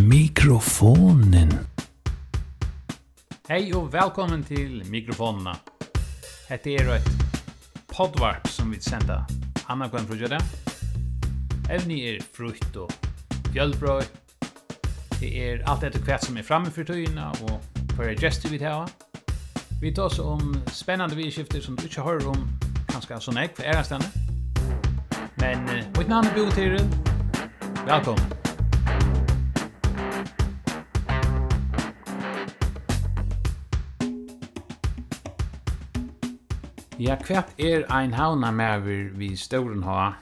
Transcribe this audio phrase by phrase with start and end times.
[0.00, 1.52] mikrofonen.
[3.48, 5.52] Hei og velkommen til mikrofonene.
[6.48, 7.10] Hette er et
[7.90, 9.26] podvarp som vi sender
[9.68, 10.40] Anna Gwen Frugere.
[11.70, 12.92] Evni er frukt og
[13.52, 14.02] fjølbrøy.
[15.20, 17.60] Det er alt etter hvert som er framme for tøyene og
[17.94, 18.90] for gestur vi tar.
[19.80, 22.48] Vi tar oss om spennende vidskifter som du ikke hører om
[22.88, 24.12] kanskje sånn jeg for ærestandet.
[25.40, 25.64] Men
[25.98, 26.86] mitt navn er Bo Tyril.
[27.86, 28.39] Velkommen.
[37.00, 40.18] Ja, kvært er ein hauna mever vi ståren ha,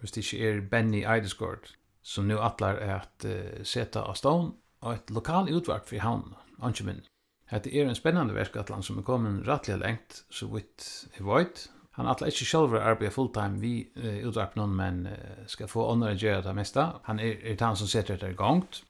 [0.00, 1.68] hvis det ikke er Benny Eidesgård,
[2.02, 4.48] som nu atlar at uh, seta av stån
[4.82, 7.04] og et lokal utvarp for hauna, anki minn.
[7.46, 11.62] Hette er en spennande verskatlan som er kommet rattliga lengt, så vitt er void.
[11.94, 16.10] Han atlar ikke sjálfur arbeid fulltime vi uh, utvarp noen, men uh, skal få åndra
[16.16, 16.88] å gjøre det mesta.
[17.06, 18.80] Han er, er han som setter etter gongt.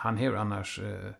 [0.00, 1.12] Han hever annars uh,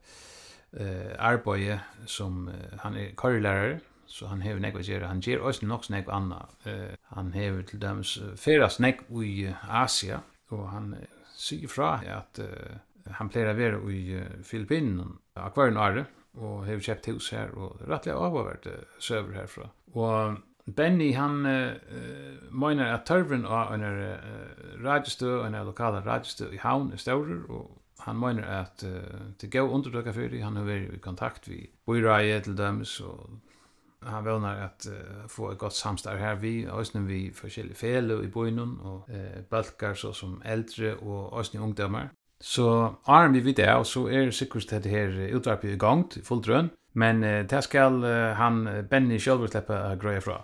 [0.81, 3.77] uh, arbeid som uh, han er korrelærer,
[4.07, 5.11] så han hever nekva gjerra.
[5.12, 6.41] han gjer også nok nekva anna.
[6.67, 10.93] Uh, han hever til dømes ferast nekva i Asia, og han
[11.37, 12.77] sier fra at uh,
[13.19, 18.17] han pleier å være i Filippinen, akvarien året, og hever kjøpt hus her, og rettelig
[18.17, 19.71] avhåvert uh, søver herfra.
[19.95, 21.73] Og Benny han uh,
[22.51, 27.83] mener at tørven av en uh, radiostø, en lokala radiostø i havn er større, og
[28.03, 32.41] han mener at uh, til gå undertøkka fyrir, han har vært i kontakt vi bøyreie
[32.43, 33.39] til dømes, og
[34.07, 38.29] han vånar att uh, få ett gott samstarv här vi ösnen vi förskilliga fel i
[38.29, 39.17] boinun och uh,
[39.51, 42.11] balkar så som äldre och ösnen ungdomar.
[42.41, 46.23] Så arm vi vid det och så är er säkert det här utvarpet igång i
[46.23, 46.71] full drön.
[46.93, 50.43] Men uh, det ska uh, han Benny själv släppa uh, grejer från.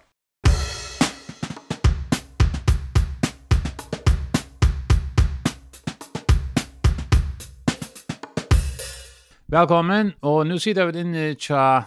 [9.53, 11.83] Velkommen, og nu sitter vi inne til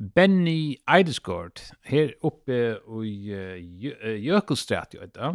[0.00, 2.56] Benny Eidesgård her oppe
[3.04, 5.34] i uh, Jökulstrat, jo da.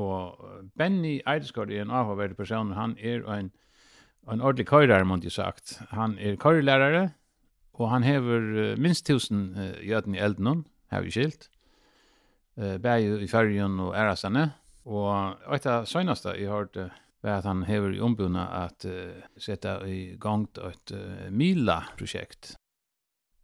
[0.00, 0.38] Og
[0.78, 3.50] Benny Eidesgård er en avhåverdig person, han er en,
[4.24, 5.76] en ordentlig køyrere, må jeg sagt.
[5.90, 7.10] Han er køyrelærere,
[7.74, 11.50] og han hever uh, minst tusen uh, jøden i elden, har vi skilt.
[12.56, 14.52] Uh, Bæg i fergen og Ærasane.
[14.88, 19.20] Og et av søgneste jeg har hørt, var at han hever i ombudene at uh,
[19.36, 22.54] sette i gang et uh, Mila-prosjekt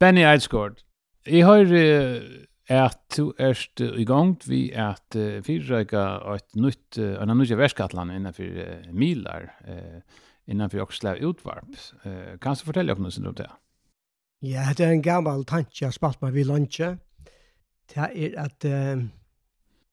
[0.04, 0.82] Benny Eidsgård,
[1.24, 2.24] jeg har uh,
[2.68, 6.02] at du erst i gang vi at uh, fyrrøyga
[6.34, 10.02] et nytt, uh, en nytt verskatlan innanfor uh, milar, uh,
[10.44, 11.72] innanfor Okslev utvarp.
[12.04, 13.48] Uh, kan du fortelle noe om det?
[14.44, 16.98] Ja, det er en gammal tanke jeg har spalt meg vid lunsje.
[17.88, 19.08] Det er at uh,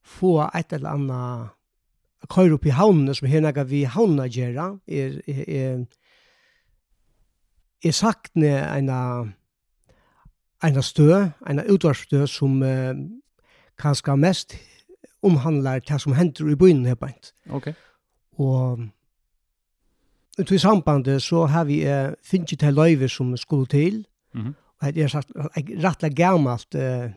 [0.04, 5.22] få et eller annet køyre opp i havnene som her nægge vi havnene gjør, er,
[5.24, 5.86] er, er,
[7.80, 9.38] er sagt ned en av
[10.64, 12.94] en stø, en utvarsstø som eh,
[13.80, 14.56] kanskje mest
[15.22, 17.34] omhandler det som hender i byen her bænt.
[17.50, 17.72] Ok.
[18.42, 18.80] Og
[20.40, 24.54] ut i sambandet så har vi eh, finnet til løyve som skulle til, mm -hmm.
[24.80, 25.32] og det er sagt,
[25.84, 27.12] rettelig gammelt eh,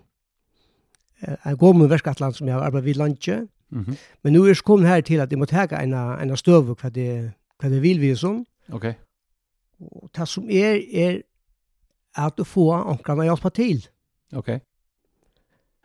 [1.47, 3.97] en med verskatland som jeg har arbeidet vid landje, mm -hmm.
[4.23, 6.89] men nå er jeg kommet her til at jeg må ta en, en støv hva
[6.89, 8.45] det, hva det vil vi sånn.
[8.73, 8.85] Ok.
[9.81, 11.23] Og det som er, er
[12.15, 13.91] at du får att å hjelpe Okej.
[14.33, 14.61] Ok.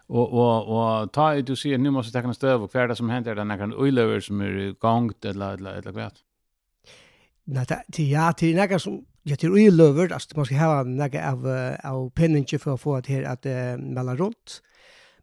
[0.07, 3.35] Och och och ta du ser nu måste ta en hva er det som händer
[3.35, 6.13] den kan oilover som är gångt eller eller eller vad.
[7.45, 11.45] Nei, det ja, til är som Ja, til ju lover man ska ha några av
[11.83, 13.45] av penninge för att få det här att
[13.79, 14.61] mellan rundt.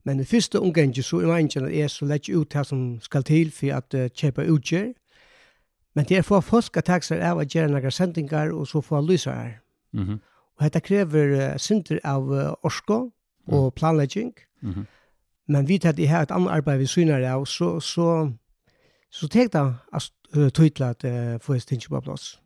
[0.02, 3.22] Men det första omgången så er man inte är så lett ut här som ska
[3.22, 4.94] till för att köpa utger.
[5.94, 9.00] Men det är för att forska taxar av att göra några sändningar och så få
[9.00, 9.60] lyssare.
[9.94, 10.18] Mm -hmm.
[10.56, 13.12] Og dette krever uh, synder av uh, orsko
[13.46, 14.34] og planlegging.
[14.62, 14.84] Mm -hmm.
[15.48, 18.32] Men vi tar det her et annet arbeid vi syner av, så, så,
[19.10, 22.40] så tek det uh, tydelig at uh, få et stinge på plass.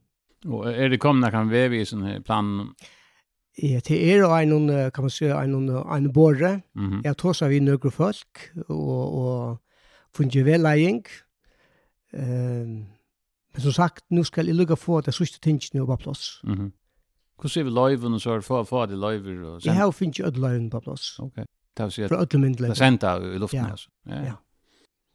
[0.46, 2.74] Og er det kommet kan veve i sånne planen?
[3.62, 6.60] Ja, det er jo en, kan man si, en, en borre.
[6.74, 7.00] Mm -hmm.
[7.04, 9.60] Jeg tar seg vi nøyre folk, og, og
[10.14, 11.06] fungerer vellegging.
[12.12, 12.84] Uh,
[13.52, 16.40] men som sagt, nå skal jeg lukke få det sørste tingene på plass.
[16.44, 16.70] Mm -hmm.
[17.40, 19.40] Hvordan ser vi løyven og så er det få av de løyver?
[19.48, 21.14] Og jeg har finnet ikke øde løyven på plass.
[21.18, 21.36] Ok.
[21.76, 23.70] Det vil si at det er sendt av i luften, ja.
[23.70, 23.88] altså.
[24.06, 24.22] Ja.
[24.24, 24.32] ja.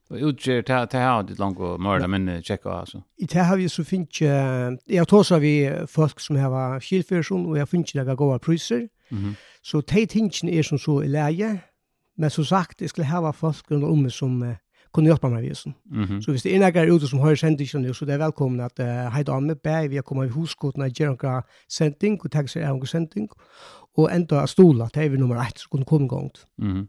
[0.09, 2.97] Og utgjør, det har ditt langt å men checka alltså.
[2.97, 3.27] altså.
[3.33, 7.57] Det har vi så finnet ikke, jeg tar så vi folk som har skilførsjon, og
[7.57, 8.87] jeg finnet ikke det var gode priser.
[9.09, 9.35] Mhm.
[9.63, 11.61] Så de tingene er som så i leie,
[12.17, 14.43] men som sagt, jeg skulle ha folk rundt om som
[14.95, 15.75] kunne hjelpe meg visen.
[15.91, 16.21] Mm -hmm.
[16.21, 19.11] Så hvis det er noen ute som har sendingen så det er velkommen at uh,
[19.13, 22.63] hei dame, bæ, vi har kommet i huskotene og gjør noen sending, og tenker seg
[22.63, 23.29] er noen sending,
[23.97, 26.31] og enda av stola, det er vi nummer ett, så kunne komme i gang.
[26.57, 26.87] Mm -hmm.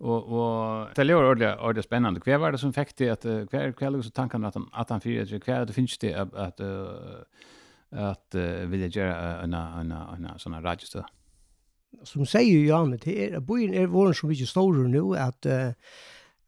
[0.00, 2.20] Og, og det er jo ordentlig, ordentlig spennende.
[2.20, 4.90] Hva var det som fikk det, at, hva er det som tankene at han, at
[4.90, 6.60] han fyrer, hva er det finnes det at, at,
[7.92, 11.02] at uh, vilja gjøre en, en, en, en sånn radiostød?
[12.04, 15.72] Som sier Janne, det er, byen er våren så ikke står nå, at uh,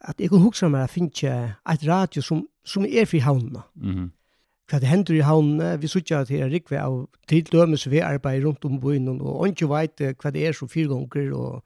[0.01, 1.35] at jeg kunne huske meg at finne
[1.73, 3.63] et radio som, som er fri havnene.
[3.75, 4.09] Mm -hmm.
[4.71, 8.47] Hva det hender i havnene, vi sier at det er rikve av tildømmes vi arbeider
[8.47, 11.63] rundt om byen, og ikke vet hva det er som fire ganger, og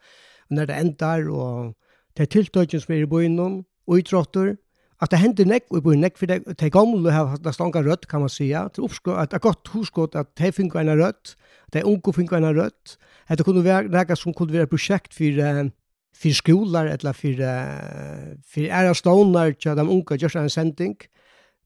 [0.51, 1.75] når det ender, og
[2.17, 4.57] det er tiltøkken som er i byen, og utrotter,
[5.03, 7.83] at det hender nekk, i byen nekk, for det, det er gamle har hatt stanga
[7.83, 11.03] rødt, kan man sige, til oppskå, at det er godt huskått at det finner en
[11.03, 11.35] rødt,
[11.67, 12.97] at det er unge finner en rødt,
[13.29, 15.71] at det kunne være noe som kunne være prosjekt for
[16.15, 17.35] för skolor eller för
[18.47, 20.97] för era stolar till de unga just en sending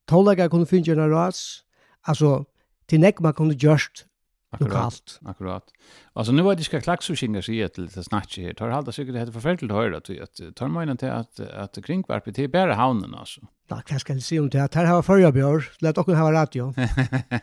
[0.06, 1.64] tolga kunde finna en ras
[2.02, 2.44] alltså
[2.86, 4.04] till näck man kunde just
[4.50, 5.20] Akkurat, lokalt.
[5.24, 5.72] akkurat.
[6.12, 8.52] Alltså nu var det ska klaxuskingar sig till det snatch här.
[8.52, 12.34] Tar halda sig det heter förfärligt höra att att tar man inte att att kringvarpet
[12.34, 13.40] till bära havnen alltså.
[13.68, 15.64] Ja, kan ska se om det här har förra björ.
[15.78, 16.74] Låt och ha radio.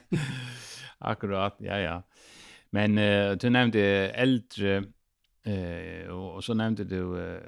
[0.98, 1.56] akkurat.
[1.60, 2.04] Ja ja.
[2.70, 4.84] Men uh, du nämnde äldre
[5.46, 7.40] Eh och, så nämnde du eh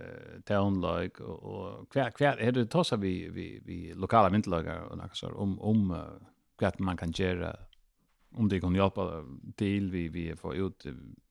[0.46, 5.18] townlike och, och kvar kvar är det tossa vi vi vi lokala myntlagar och något
[5.18, 7.56] så om om uh, man kan göra
[8.34, 9.24] om det kan hjälpa
[9.56, 10.86] till vi vi får ut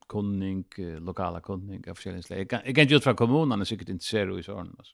[0.09, 0.65] kunning
[0.99, 2.37] lokala kunning av skillingsle.
[2.37, 4.93] Jag kan just från kommunen är säkert intresserad i sån alltså.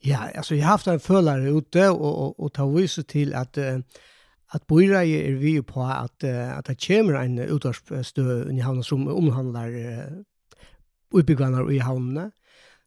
[0.00, 3.58] Ja, alltså jag har haft en följare ute och och, och ta vise till att
[3.58, 3.78] uh,
[4.46, 9.68] at boira är vi på att att det kommer en utårstö i havnen som omhandlar
[11.14, 12.30] utbyggvarna i havnene.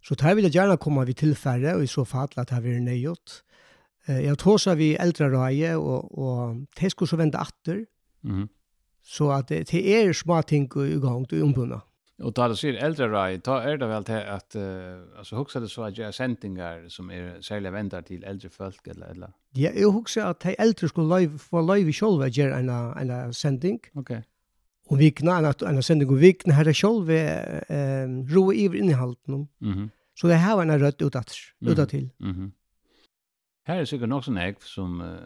[0.03, 2.79] Så det vil jeg gjerne komme vi tilfærre, og i så fall at det blir
[2.79, 3.41] nøyot.
[4.07, 7.83] Jeg tror seg vi eldre røye, og, og det skulle så vända atter.
[8.23, 8.47] Mm.
[9.03, 11.81] Så at det, det er små ting i gang til ombundet.
[12.23, 15.61] Och då det ser äldre raj, då är det väl till att uh, alltså huxar
[15.61, 19.33] det så att jag sändningar som är särskilt väntar till äldre folk eller eller.
[19.51, 22.69] Ja, jag huxar att de äldre skulle live för live själva göra en
[23.09, 23.79] en sending.
[23.93, 24.01] Okej.
[24.01, 24.21] Okay
[24.89, 29.27] och vikna en att en sending om vikna här själv eh, roe i innehållet
[29.57, 29.89] Mhm.
[30.19, 32.09] Så det her var en rött utåt utåt till.
[32.17, 32.51] Mhm.
[33.63, 35.17] Här är säkert någon ägg som uh,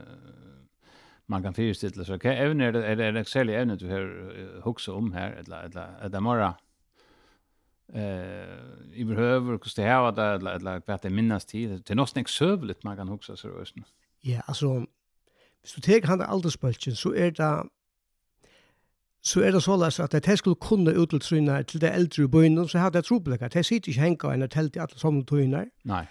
[1.26, 2.16] man kan föreställa sig.
[2.16, 5.88] Okej, även är det är det sälja ämnet du har huxa om här eller eller
[6.02, 6.56] eller mera
[7.94, 12.30] eh i behöver kost det här att eller eller vad det minnas tid till något
[12.30, 13.84] sövligt man kan huxa så rösten.
[14.22, 14.86] Ja, alltså
[15.62, 16.26] Hvis du tek han der
[16.96, 17.70] så er det
[19.24, 22.70] så er det så løs at de skulle kunne uteltryne til det eldre i bøyene,
[22.70, 23.54] så hadde jeg troblikket.
[23.54, 25.66] Det sitter ikke hengt enn telt i alle sånne tøyene.
[25.88, 26.04] Nei.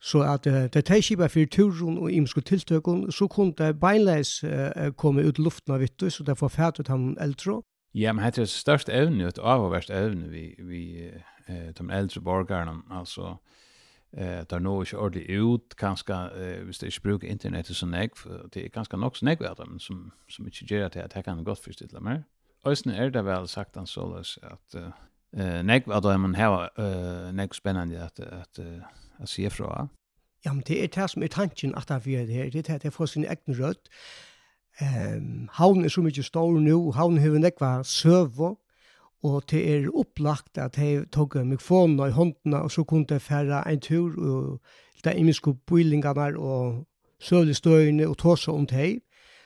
[0.00, 4.44] Så at uh, det er kjipa for turen og imske tiltøkken, så kunne de beinleis
[4.44, 7.62] uh, komme ut luften av vittu, så de får fæt ut han eldre.
[7.94, 10.82] Ja, men det er størst evne, et avhåverst evne vi, vi
[11.48, 13.36] uh, de eldre borgerne, altså
[14.16, 18.10] eh tar nog är ordentligt ut kanske eh visst det brukar internet så näck
[18.52, 22.00] det är ganska nog näck vad som som inte ger att det kan gott förstå
[22.00, 22.24] mer.
[22.66, 27.54] Øysene er det vel sagt han således at uh, nek, at man har uh, nek
[27.54, 28.64] spennende at, at,
[29.20, 29.86] at, se fra.
[30.44, 32.50] Ja, men det er det som er tanken at han fyrer det her.
[32.50, 33.88] Det er det får sin egen rødt.
[34.80, 36.90] Um, havn er så mye stor nå.
[36.90, 38.58] Havn har nekva søvå.
[39.24, 43.72] Og det er opplagt at jeg tog mikrofonen i håndene, og så kunne jeg fære
[43.72, 44.60] en tur, og
[45.04, 46.86] det er imenske bøylingene og
[47.20, 48.98] søvlig støyene, og tåse om det her.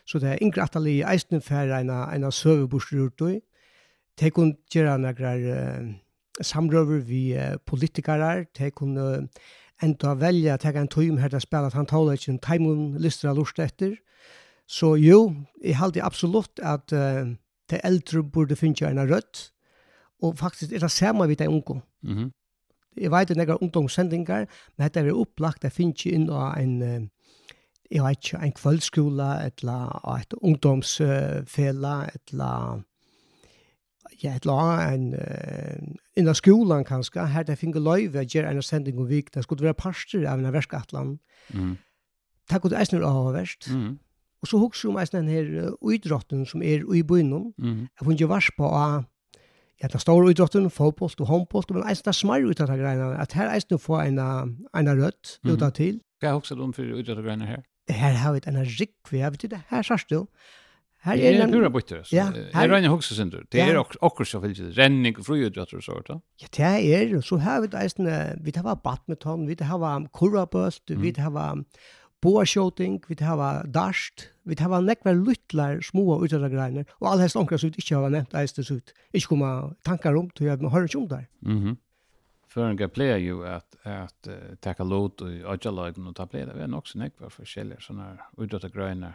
[0.08, 3.38] Så det er yngre atali eisen fer eina, eina søveborster ut i.
[4.18, 5.90] Det gjøre negrar uh,
[6.40, 9.26] samrøver vi uh, politikere, de kunne uh,
[9.84, 12.40] enda velja at jeg en tøym her til å spille at han taler ikke en
[12.42, 13.98] teimun lister av lort etter.
[14.68, 15.20] Så jo,
[15.62, 17.28] jeg halte absolutt at uh,
[17.68, 19.50] de eldre burde finne en rødt,
[20.24, 21.82] og faktisk er det samme vi de unge.
[22.02, 22.30] Mm -hmm.
[22.96, 24.46] Jeg vet at jeg ungdomssendinger,
[24.76, 27.10] men dette er opplagt at jeg finner inn av en
[27.90, 32.82] jeg vet ikke, en kvöldskola, eller et ungdomsfela, eller
[34.22, 35.14] ja, et eller en,
[36.16, 39.64] innan skolan kanskje, her det finner løyve, jeg gjør en sending om vik, det skulle
[39.64, 41.18] være parster av en verskatlan.
[41.54, 41.76] Mm.
[42.48, 43.70] Takk og det eisner snur av verst.
[43.70, 43.98] Mm.
[44.42, 47.78] Og så hugsa om eisen den her uidrotten som er ui bøynum, mm.
[47.88, 49.06] jeg funnet jo vars på av
[49.82, 53.14] ja, den store idrotten, fotboll og håndboll, men eisen det smar ut av det greiene,
[53.18, 54.20] at her eisen du får en,
[54.74, 55.52] en rødt mm.
[55.52, 56.00] ut av til.
[56.18, 57.66] Hva er hugsa om for idrott og greiene her?
[57.90, 60.26] her har vi en rikve, jeg betyr det her sørst du,
[61.04, 63.44] Här er en pura bytter, Ja, Her är en huxa sindur.
[63.52, 66.08] Det er är också så vill renning och fröjudrat och sånt.
[66.08, 68.06] Ja, det er, og så har här vid eisen
[68.44, 71.64] vi tar badminton, vi tar var kuraböst, vi tar var
[72.22, 77.28] boarshooting, vi tar var dasht, vi tar var nekvar luttlar små utdrag og och all
[77.34, 78.92] omkring som ut inte har nämnt eisen ut.
[79.14, 81.26] ikke kommer tankar om till jag har inte om där.
[81.40, 81.76] Mhm.
[82.58, 86.70] Føringa pleier jo at, at uh, tacka lot och öjalagen og ta pleier det er
[86.72, 89.12] nok nekva forskjelliga forskjellige sånne utåtta gröna.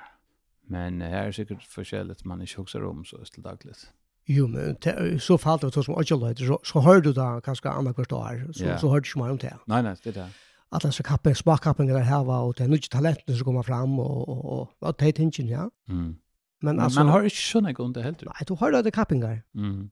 [0.71, 3.89] Men uh, her er sikkert forskjelligt man ikke huxar om så til dagligt.
[4.31, 7.93] Jo, men te, så falt det som öjalagen så, så hør du da kanskje andre
[7.93, 8.79] kvart år så, yeah.
[8.79, 9.53] så hør du ikke mer om det.
[9.67, 10.31] Nei, nei, det er det.
[10.73, 14.29] Alla så kappen, smakkappen här var og det är mycket talenter som kommer fram og,
[14.29, 15.69] og, og, og det er tingen, ja.
[15.87, 16.15] Mm.
[16.63, 18.25] Men, men altså, man har ikke inte sådana gånger heller.
[18.25, 19.41] Nej, du har det kappingar.
[19.53, 19.91] Mm.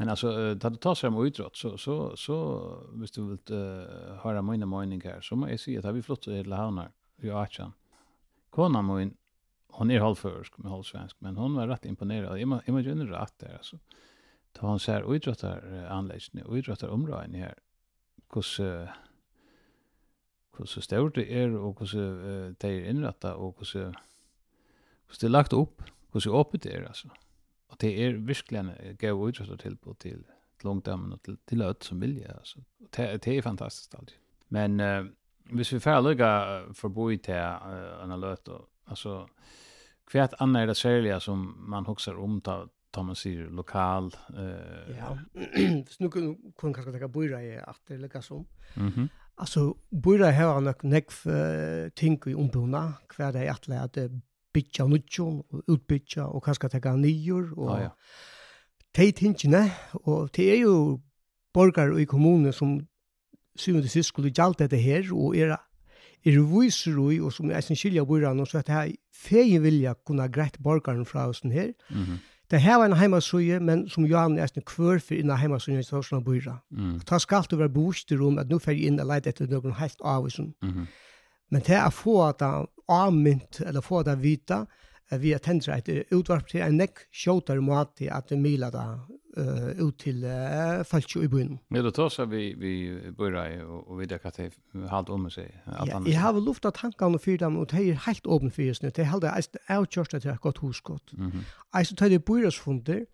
[0.00, 2.36] Men alltså ta det tar sig om idrott så så så
[2.92, 6.52] visst du vill uh, höra mina meningar så måste jag säga att vi flott till
[6.52, 7.72] Hanar i Achan.
[8.50, 9.16] Kona min
[9.68, 12.40] hon är halvförsk med halvsvensk men hon var rätt imponerad.
[12.40, 13.78] Jag jag menar rätt där alltså.
[14.52, 14.92] Ta hon ser
[15.42, 17.54] här anläggningen anläggning och idrottar områden här.
[18.30, 18.60] Kus
[20.56, 21.92] kus stort det är och kus
[22.58, 23.72] det är inrättat och kus
[25.08, 27.08] kus det lagt upp kus öppet det är alltså.
[27.70, 30.24] Och det är verkligen en ut och till på till
[30.62, 32.58] långdamen och till till öd som vill jag alltså.
[32.90, 34.16] Det det är fantastiskt alltid.
[34.48, 35.04] Men eh
[35.52, 37.34] hvis vi får för förbo i till
[38.04, 38.48] en alert
[38.84, 39.28] alltså
[40.06, 45.18] kvärt är det särliga som man huxar om ta tar man sig lokal eh ja
[45.88, 46.10] så nu
[46.58, 51.88] kan kanske ta bura i efter lika som mhm alltså bura här har nekv uh,
[51.88, 53.96] ting i ombona kvar det att lära att
[54.54, 57.90] bytja nutjon, utbytja og kanskje teka nyer og ah, ja.
[58.94, 59.68] tei tingene,
[60.02, 61.00] og det er jo
[61.54, 62.80] borgare i kommunen som
[63.58, 65.56] syvende sist skulle gjalt dette her, og er
[66.24, 69.62] er viser ui, og som er sin skilja borgaren, og så at det her fegen
[69.62, 71.72] vilja kunne greit borgaren fra oss her.
[71.90, 72.18] Mm -hmm.
[72.50, 75.82] Det her var en heimasøye, men som Johan er en kvør for innan heimasøye i
[75.82, 76.58] Torsland borgaren.
[76.70, 77.00] Mm.
[77.00, 77.68] Ta skal du være
[78.10, 80.54] i rum, at nu fer jeg inn og leite etter noen helt avvisen.
[80.62, 80.86] Mm -hmm.
[81.50, 82.42] Men det er få at
[82.90, 84.64] avmynt, eller få det vita,
[85.18, 88.84] vi har tendra et utvarp til en nekk sjåtar måte at vi mila det
[89.38, 91.58] uh, ut til uh, folk i byen.
[91.70, 94.52] Men då tar seg vi, vi bøyra och, og videre att det
[94.88, 95.50] halvt om seg.
[95.66, 98.88] Ja, jeg har lufta tankene for dem, og det er helt åpen for oss nu.
[98.88, 101.12] Det er helt jeg avkjørst at det er godt huskott.
[101.12, 101.78] Mm -hmm.
[101.78, 103.04] Jeg tar det bøyrasfunder,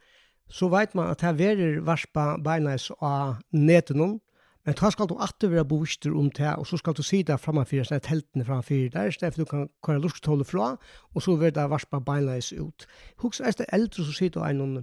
[0.48, 4.20] så vet man at her verer varspa beinais av netenom,
[4.66, 7.38] Men tar skal du alltid være bevist om det, og så skal du si det
[7.38, 10.72] framfor, sånn at heltene framfor der, så derfor du kan køre lortstålet fra,
[11.14, 12.86] og så vil det varspa beinleis ut.
[13.22, 14.82] Hoks er det eldre som sitter og en,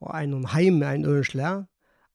[0.00, 1.56] og en heime, en ørensle,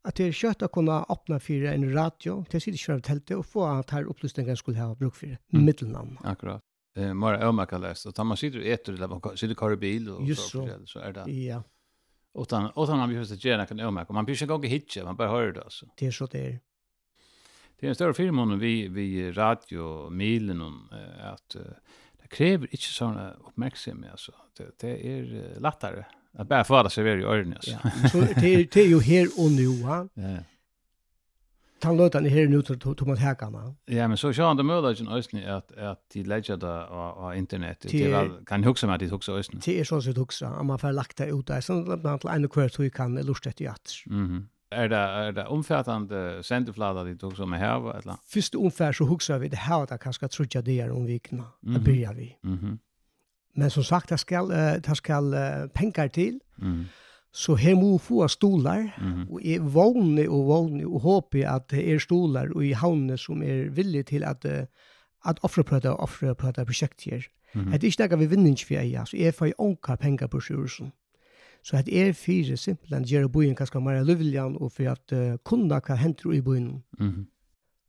[0.05, 3.05] at det er kjøtt å kunne åpne for en radio, til å sitte kjøre av
[3.09, 5.61] teltet, og få at her opplysningen skulle ha bruk for, mm.
[5.67, 6.17] middelnavn.
[6.23, 6.63] Akkurat.
[6.95, 10.11] Eh, Mara Ømaka lest, at man sitter og etter, eller man sitter og kjører bil,
[10.13, 10.83] og Just så, så.
[10.93, 11.31] så er det.
[11.43, 11.63] Ja.
[12.35, 14.05] Och utan och han har ju hört kan ömma.
[14.09, 15.85] Man behöver ju gå hitcha, man bara hör det alltså.
[15.95, 16.59] Det är så det är
[17.79, 20.89] det är en större firma vi vi radio milen om
[21.22, 21.55] att
[22.22, 26.03] det kräver inte såna uppmärksamhet alltså det, det är lättare
[26.38, 27.72] att bara få det sig i öronen alltså.
[27.72, 28.10] Ja.
[28.10, 30.08] Så det det är ju här och nu va.
[30.13, 30.38] Ja.
[31.79, 33.75] Tan ni här nu till Thomas Häkarna.
[33.86, 37.86] Ja, men så kör han det möjligen ösnen att att de lägger det på internet.
[37.91, 39.62] Det väl kan huxa med det huxa ösnen.
[39.65, 42.50] Det är så så huxa, man får lagt det ut där så man annat en
[42.50, 43.91] kvart så kan lustet i att.
[44.05, 49.05] Mhm är det är det omfattande det dit också med här eller först ungefär så
[49.05, 52.10] huxar vi det här att kanske trutja det er om vikna mm -hmm.
[52.10, 52.77] att vi mm -hmm.
[53.55, 54.46] men som sagt det ska
[54.84, 55.13] det ska
[55.74, 56.86] pengar till mm.
[57.32, 59.29] så her må få stolar mm.
[59.29, 63.44] och jeg vågne och vågne och håper att det er stolar och i havne som
[63.44, 64.46] är villige till att
[65.25, 67.27] att offra på det offra på det projektet här.
[67.53, 67.72] Mm -hmm.
[67.72, 70.27] Det er ikke något vi vinner inte för jeg, så jeg får ju ånka penger
[70.27, 70.91] på sjursen.
[71.65, 75.79] Så det er fire simpelthen gjør byen kanskje mer løvligere og for at uh, kunder
[75.79, 76.84] kan hente i byen.
[77.00, 77.25] Mm -hmm.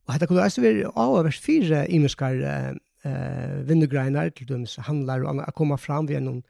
[0.07, 5.27] Og dette kunne også være av vers fire imenskar uh, uh, vindegreiner til dem handler
[5.27, 6.43] og å komme fram ved noen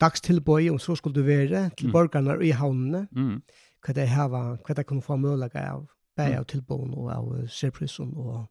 [0.00, 1.92] dagstilbøy om så skulle du være til mm.
[1.92, 3.08] borgerne i havnene.
[3.12, 3.42] Mm.
[3.86, 5.86] Hva det her hva det kunne få mulighet av
[6.16, 8.46] bæg av tilbøyen og av serprisen og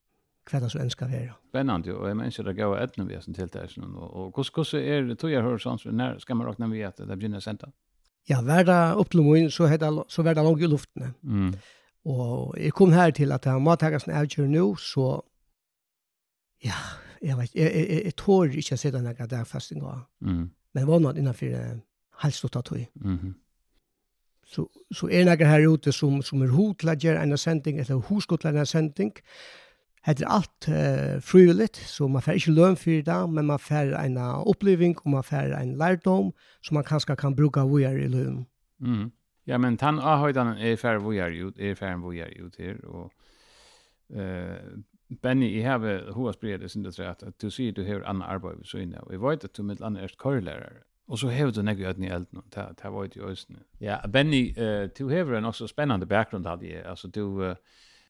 [0.52, 1.34] hva det så ønsker å være.
[1.50, 3.78] Spennende, og jeg mener det gav etnevesen til det.
[3.96, 7.18] Og hvordan er det tog jeg hører sånn, når skal man råkne vi at det
[7.18, 7.72] begynner å sende?
[8.30, 11.14] ja, var det opp til morgen, så, heta, så var det langt i luftene.
[11.24, 11.54] Mm.
[12.10, 15.12] Og jeg kom her til at han må ta en avgjør nå, så
[16.64, 16.78] ja,
[17.22, 20.02] jeg vet, jeg, jeg, jeg, jeg tår ikke å se denne der fasting av.
[20.20, 20.50] Mm.
[20.76, 21.80] Men var noe innenfor
[22.24, 22.86] halvstått av tog.
[22.96, 23.34] Mm -hmm.
[24.50, 27.80] Så, så er det her ute som, som er hod til å gjøre en sending,
[27.80, 29.14] eller hoskott til en sending,
[30.08, 33.96] Hetta er alt uh, frivilligt, så man får ikke løn for det, men man får
[34.00, 36.32] en oppleving, og man får en lærdom,
[36.64, 38.46] som man kanskje kan bruke vågjør i løn.
[38.80, 39.10] Mm.
[39.48, 43.12] Ja, men tann avhøyden er færre er ut, er færre er ut her, og
[44.10, 44.80] uh,
[45.22, 48.66] Benny, jeg har hovedsbredet, jeg synes at, at du sier du har annet arbeid ved
[48.66, 51.88] søgne, og jeg vet at du med annet er kørelærer, og så har du nekket
[51.88, 53.60] øyne i elden, og det var jo i øyne.
[53.82, 57.50] Ja, Benny, uh, du har en også spennende bakgrunn, hadde jeg, altså du...
[57.50, 57.56] Uh,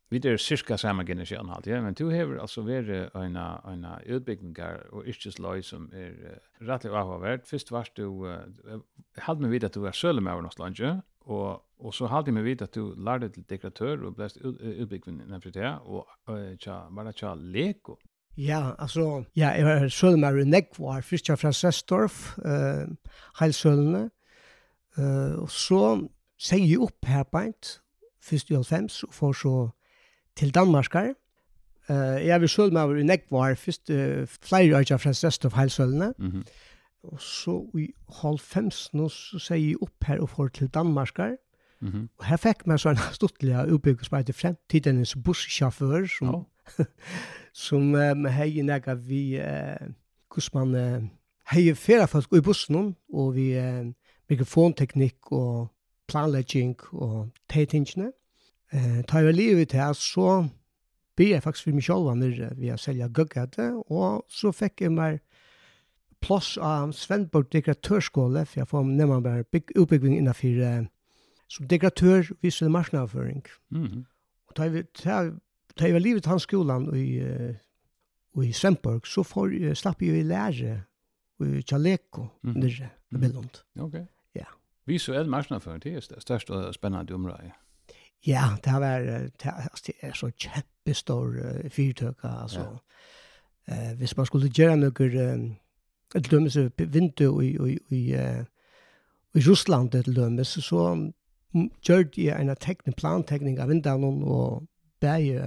[0.09, 4.87] Vi er cirka samme generasjon alt, ja, men du hever altså vært en, en utbyggingar
[4.89, 7.45] og yrkesløy som er uh, rettelig avhåverd.
[7.45, 8.79] Først var du, uh,
[9.21, 10.95] hadde meg vidt at du var søle med over norsk landje,
[11.29, 14.31] og, og så hadde meg vidt at du lærte til dekoratør og ble
[14.81, 17.99] utbygging nærmere til det, og uh, tja, var det tja leko.
[18.39, 22.89] Ja, altså, ja, jeg var søle med over nekk først tja fra Sestorf, uh,
[23.39, 24.07] heilsølene,
[24.97, 25.83] uh, og så
[26.39, 27.77] sier jeg opp her beint,
[28.23, 29.57] først i 90, og får så
[30.39, 31.13] til Danmarkar.
[31.89, 36.13] Uh, jeg vil selv med i Nekvar, først uh, flere år fra resten av heilsølene.
[36.17, 36.43] Mm -hmm.
[37.03, 37.87] Og så i
[38.21, 41.35] halv fems nå så sier jeg opp her og får til Danmarkar.
[41.81, 42.07] Mm -hmm.
[42.17, 46.35] Og her fikk man sånn en stortlig utbygg som heter fremtidens bussjåfør, som.
[46.35, 46.43] Oh.
[47.53, 49.87] som um, heier nega vi, uh,
[50.33, 51.09] hvordan man uh,
[51.51, 53.91] heier flere folk i bussen, og vi uh,
[54.29, 55.67] mikrofonteknikk og
[56.07, 58.11] planlegging og teitingene.
[58.73, 60.47] Eh, tar jeg livet til, så
[61.15, 64.93] blir jeg faktisk for meg selv nere ved å selge gøggete, og så fikk jeg
[64.93, 65.19] meg
[66.21, 70.85] plass av Svenborg dekoratørskåle, for jeg får nemlig bare bygg, utbygging innenfor eh,
[71.49, 73.43] som dekoratør viser marsjonaføring.
[73.71, 74.03] Mm -hmm.
[74.47, 75.31] Og tar jeg, tar,
[75.77, 80.23] tar jeg livet til hans skolen i, uh, i Svenborg, så får, slapp jeg i
[80.23, 80.81] lære
[81.39, 82.57] i Tjaleko mm -hmm.
[82.59, 83.63] nere i Billund.
[83.79, 83.93] Ok.
[84.35, 84.45] Ja.
[84.85, 87.51] Visuell marsjonaføring, det er det største og spennende området.
[88.27, 89.43] Ja, det har vært,
[89.85, 92.65] det er så kjempestor uh, fyrtøk, altså.
[93.69, 93.91] Ja.
[93.91, 98.43] Uh, hvis man skulle gjøre noe, uh, et lømmes vindu i, i, i, uh,
[99.35, 101.11] i Russland, et lømmes, så
[101.85, 104.67] gjør de en teknik, plantekning av vinduene, og
[105.01, 105.39] bæg,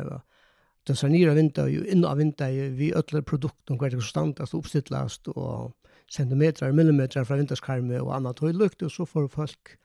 [0.88, 2.46] det ser nere vindu, og inn av vindu,
[2.78, 5.74] vi ødler produkten, hver det er standast, oppstittlast, og
[6.10, 9.76] centimeter, millimeter fra vinduskarme, og annet, og i lukt, og så får folk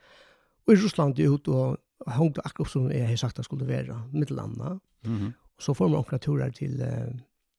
[0.68, 1.78] i Russland ut, og
[2.16, 4.78] hongte akkurat som jeg har sagt det skulle være, middelanda.
[5.04, 5.32] Mm -hmm.
[5.58, 6.84] Og så får man omkring turer til,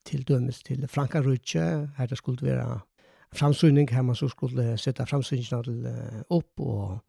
[0.05, 2.79] til dømes til Frankarutje, her det skulle være
[3.35, 7.03] framsynning, her man så skulle sette framsynningene til, uh, opp, og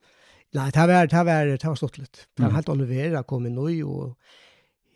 [0.55, 2.27] nei, det var, det var, det var stått litt.
[2.37, 4.17] Det var helt olivera, kom inn og, og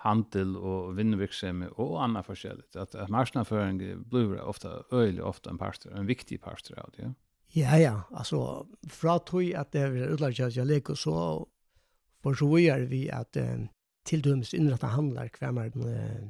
[0.03, 2.75] handel og vinnvirksomhet og anna forskjelligt.
[2.75, 3.79] At, at marknadsföring
[4.11, 7.13] blir ofta øyelig ofta en parter, en viktig parter av det.
[7.55, 7.95] Ja, ja.
[8.11, 11.45] Altså, fra tog at det er utlagt at jeg leker så
[12.23, 13.67] for så gör vi at eh,
[14.11, 16.27] dømes döms inrätta handlar kvämmer eh,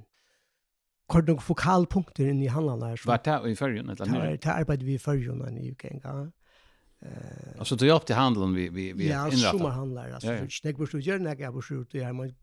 [1.07, 2.95] kort nog fokalpunkter inn i handlene.
[3.05, 3.91] Hva er det i førjen?
[3.93, 5.86] Det arbetar vi i førjen i UK.
[7.59, 9.38] altså Eh er det til handelen vi vi vi inrättar.
[9.38, 10.47] Ja, sommarhandlar Altså, Ja, ja.
[10.63, 12.33] Jag borde göra när er borde ut det här man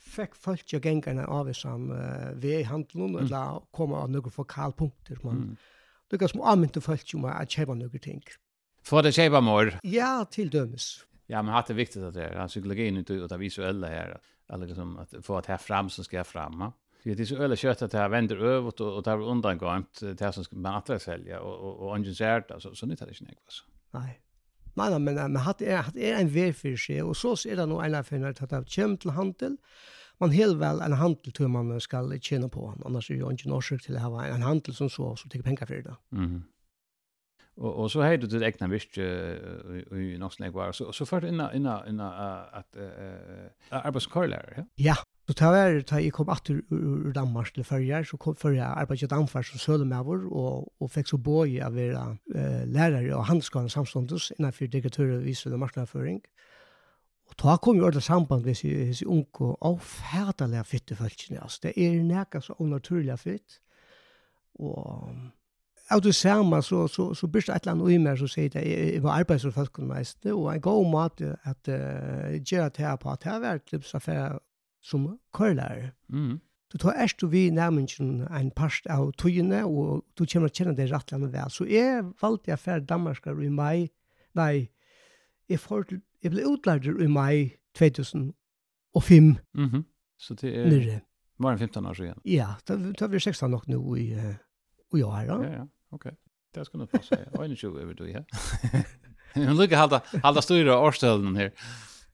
[0.00, 3.24] fekk folk jo gengarna av som uh, vi i handelen, mm.
[3.24, 5.20] eller komme av noen fokalpunkter.
[5.24, 5.56] Man, mm.
[6.10, 8.22] Det er som anmynte folk om at kjøpe noen ting.
[8.84, 9.78] Får det kjøpe mer?
[9.88, 11.04] Ja, til dømes.
[11.28, 14.20] Ja, men hatt det viktigt att det er, psykologien inte ut av visuella här.
[14.52, 16.60] Eller liksom att få att här fram som ska fram.
[16.60, 16.72] Ja?
[17.02, 20.00] Det är så öle kött att det här vänder över och, och det undan gånt
[20.00, 22.14] det här som man attra sälja och, och, och ungen.
[22.14, 23.34] Så, så nyttar det inte.
[23.44, 23.64] Alltså.
[23.90, 24.20] Nej.
[24.74, 27.60] Nei, nei, men, men hatt er, hatt er en vei for seg, og så er
[27.60, 29.58] det noe ene av finner at det kommer til handel,
[30.22, 33.50] man helt vel en handel til man skal tjene på, annars er det jo ikke
[33.50, 35.96] en til å ha en handel som så, som tar penger for det.
[36.10, 36.42] Mm -hmm.
[37.56, 41.54] Och og så hade du ditt egna visst i någon var så så för inna
[41.54, 42.10] inna inna
[42.52, 44.64] att uh, arbetskorlär ja.
[44.76, 44.94] Ja,
[45.26, 49.12] så tar det, tar jeg kom att ur Danmark til førjar, så kom førjar arbetet
[49.12, 52.16] anfars så söder med og och och så boy av era
[52.66, 56.20] lärare och handskolan samstundes innan för diktaturer visade marknadsföring.
[57.30, 61.42] Og ta kom jo ordet samband med sin unge og færdelig fytte følelsene.
[61.42, 63.60] Altså, det er nekka så unaturlig fytt.
[64.54, 65.08] Og
[65.94, 68.64] av det samme, så, så, så blir det et eller annet uimer som sier det,
[68.66, 73.12] jeg var arbeids- og folkemest, og en god måte at uh, gjøre det her på,
[73.12, 74.38] at det har vært litt så livsaffære
[74.84, 75.90] som køler.
[76.08, 76.40] Mm.
[76.72, 80.54] Du tar erst og vi nærmengen en parst av togene, og du kommer til å
[80.58, 81.50] kjenne det rett eller vel.
[81.50, 83.88] Så jeg valgte jeg færre Danmark i mai,
[84.34, 84.68] nei,
[85.48, 85.86] jeg, får,
[86.22, 88.34] jeg ble utlært i mai 2005.
[89.54, 89.84] Mm -hmm.
[90.18, 90.66] Så det er...
[90.66, 91.00] Nere.
[91.38, 92.14] Var det 15 år siden?
[92.24, 94.34] Ja, da, da er vi 16 nok nå i, uh,
[94.98, 95.20] i år.
[95.20, 95.64] Ja, ja.
[95.94, 96.12] Okej.
[96.52, 97.16] det Det skulle nog passa.
[97.32, 98.24] Jag är 20 över då, ja.
[99.34, 101.52] Men lucka halda halda styra årstölden här.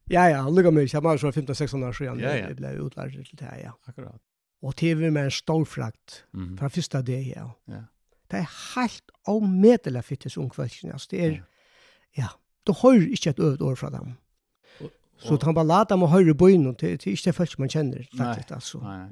[0.05, 0.89] Ja ja, lucka mig.
[0.93, 2.19] Jag var så 15 16 år sedan.
[2.19, 2.49] Ja, ja.
[2.49, 3.79] Det blev utlärd till det här, ja.
[3.85, 4.23] Akkurat.
[4.63, 7.51] Och TV med en stor frakt mm fra første första det ja.
[7.65, 7.85] Ja.
[8.31, 10.93] Det är helt omedeligt fittes ungkvällen.
[10.93, 11.09] altså.
[11.11, 11.43] det er, ja.
[12.17, 12.29] ja,
[12.67, 14.17] då hör ikke et öd år fra dem.
[15.19, 18.53] Så han bara låter dem höra byn och det är inte folk man känner faktiskt
[18.53, 18.79] alltså.
[18.79, 19.09] Nej.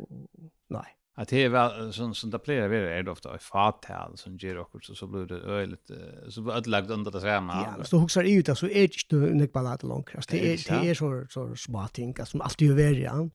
[0.68, 4.16] Nej att det är väl sån som det plejer vara är det ofta i fatal
[4.16, 5.90] som ger också så så blir det öligt
[6.28, 7.54] så att lagt under det samma.
[7.78, 10.10] Ja, så huxar ut så är det inte nek ballat långt.
[10.28, 13.00] Det är det är så så små ting som alltid gör det.
[13.00, 13.30] Ja.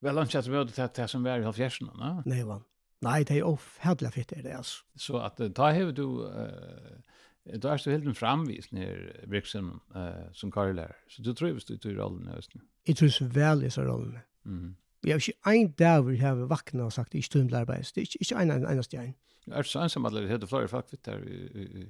[0.00, 2.22] Väl lunch att möta det här som var i halvfjärsen, va?
[2.26, 2.62] Nej, va.
[3.00, 4.84] Nej, det är off helt fitt det alltså.
[4.94, 10.32] Så att ta hev du eh då är du helt en framvis när Brixen eh
[10.32, 10.96] som Karl är.
[11.08, 12.60] Så du tror du du i rollen nu.
[12.84, 14.18] Jag tror så väl i så rollen.
[14.42, 14.76] Mhm.
[15.02, 17.84] Vi har ikke en dag vi har vakna og sagt, ikke tøymt arbeid.
[17.94, 19.14] Det er ikke, ikke en eneste en.
[19.52, 21.86] Er så ensam at det heter flere fagfitt her i,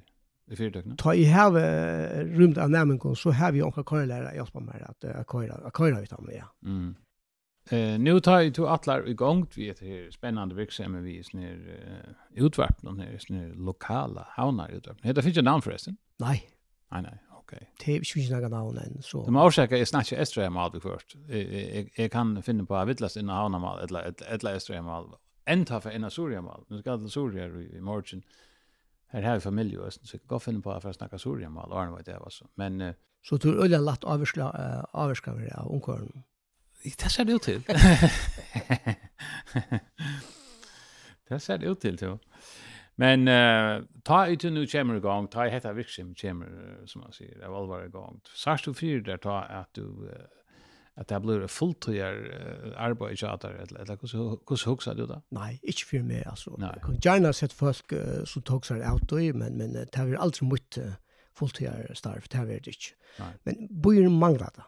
[0.53, 0.97] i fyrdøkene?
[1.01, 1.62] Ta i heve
[2.37, 6.29] rumt av nærmengen, så har vi jo køyrelærer køylærer hjelp med at køyre ut ham,
[6.33, 6.45] ja.
[6.62, 6.95] Mm.
[7.71, 11.57] Eh, nu tar ju till atlar igång vi ett här spännande verksamhet vi är ner
[12.37, 14.99] uh, utvarp någon här ner lokala havnar utvarp.
[15.03, 15.97] Det finns ju namn förresten.
[16.19, 16.51] Nej.
[16.92, 17.19] Nej nej.
[17.47, 17.67] Okej.
[17.79, 19.03] Det er ikke noen navn enn.
[19.03, 19.23] så.
[19.27, 21.17] De orsaka är snatch extra mal först.
[21.97, 25.05] Jag kan finna på vittlas inna havna mal eller eller extra mal.
[25.45, 26.65] Enta för inna Surya mal.
[26.69, 28.23] Nu ska det Surya i morgon.
[29.09, 31.93] Här har vi familj och så går finna på för att snacka Surya mal och
[31.93, 32.47] vad det var så.
[32.55, 34.51] Men uh, så tror ölla lätt avskla
[34.93, 36.23] avskla vi av onkörn.
[36.83, 37.63] Det ser det ut til.
[41.29, 42.19] Det ser det ut til, tror
[42.97, 46.49] Men uh, ta ut nu kommer igång, ta i hetta virksim kommer,
[46.89, 48.23] som man sier, av alvar igång.
[48.33, 50.25] Sars du fyr der ta at du, uh,
[50.97, 55.21] at det blir fulltøyar uh, arbeid i tjater, eller, eller hvordan huksa du da?
[55.37, 56.55] Nei, ikke fyr meg, altså.
[56.57, 56.73] Nei.
[56.79, 60.17] Jeg kan gjerne sett folk uh, som tog seg ut, men, men uh, det er
[60.17, 60.97] aldri mye uh,
[61.37, 62.97] fulltøyar starf, det er det ikke.
[63.21, 63.31] Nei.
[63.45, 64.65] Men bøyer mangler det.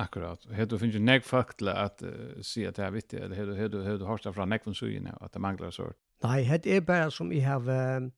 [0.00, 0.44] Akkurat.
[0.52, 3.40] Har du finnes jo nek folk til at uh, si at det er vittig, eller
[3.40, 5.96] har du du, du hørt det fra nek fra sugene, at det mangler sort?
[6.22, 8.08] Nei, det er bare som jeg har uh,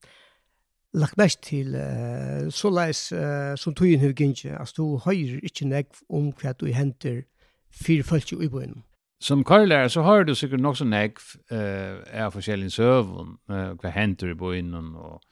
[0.92, 4.58] lagt mest til uh, så leis uh, som tog inn ikke.
[4.58, 7.22] Altså, du høyrer ikke nek om hva du henter
[7.74, 8.82] fire folk i bøyen.
[9.20, 13.92] Som karlærer så har du sikkert nok så nek uh, av forskjellige søvn, uh, hva
[13.94, 15.22] henter i bøyen og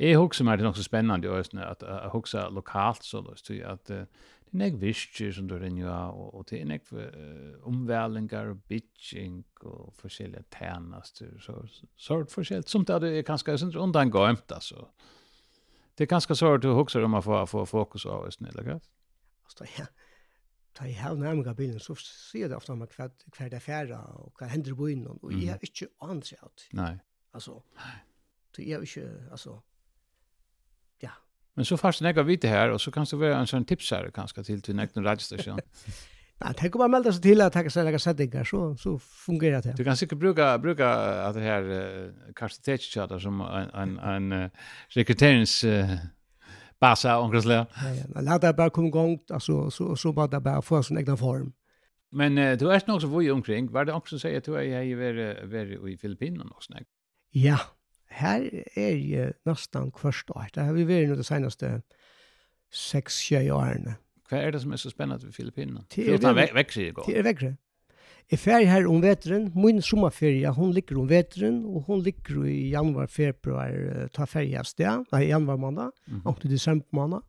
[0.00, 3.20] Jeg husker meg det er nok så spennende i Østene, at jeg husker lokalt så
[3.20, 4.06] løst, at uh,
[4.50, 8.50] det er nek visker som du renner av, og, og det er nek uh, omvælingar
[8.50, 11.54] og bitching og forskjellige tænaster, så,
[11.94, 12.66] så er det forskjellig.
[12.68, 14.88] Som det er kanskje undan gømt, altså.
[15.94, 18.78] Det er kanskje så du husker om å få, få fokus av oss, eller hva?
[19.46, 19.86] Altså, ja.
[20.78, 24.02] Da jeg har nærmere bilen, så sier det ofte om hva, hva det er færre,
[24.18, 26.66] og hva hender i byen, og jeg har ikke annet seg alt.
[26.78, 26.92] Nei.
[27.36, 27.60] Altså,
[28.50, 29.60] så jeg har ikke, altså,
[31.54, 34.62] Men så fast näka vite här och så kanske vara en sån tipsare kanske till
[34.62, 35.58] till nästa radiostation.
[36.38, 39.62] Ja, tänk om man melder sig till att ta sig några sättningar så, så fungerar
[39.62, 39.74] det.
[39.76, 40.88] Du kan säkert bruka, bruka
[41.26, 44.50] att det här uh, karstetetschatter som en, en, en uh,
[44.88, 45.64] rekryterings...
[45.64, 45.94] Uh,
[46.80, 47.54] Basa omkringslä.
[47.54, 47.66] Ja,
[48.14, 48.20] ja.
[48.20, 51.52] Låt det bara komma igång alltså så så bara det bara få sin egen form.
[52.12, 53.72] Men uh, du är nog så voj omkring.
[53.72, 56.88] Var det också säga att du är i i Filippinerna och sånt?
[57.30, 57.58] Ja,
[58.10, 58.46] her
[58.76, 60.50] er jeg nesten kvørst år.
[60.54, 61.72] Det har vi vært nå de seneste
[62.74, 63.96] 6-7 årene.
[64.30, 65.84] Hva er det som er så spennende ved Filippinene?
[65.90, 67.10] Det er vekk, växer vekk, går.
[67.10, 67.56] Det er vekkere.
[68.30, 72.68] Jeg fer her om veteren, min sommerferie, hun ligger om veteren, og hun ligger i
[72.70, 73.72] januar, februar,
[74.14, 76.40] ta ferie av sted, nei, januar måned, mm -hmm.
[76.40, 77.20] til desember måned,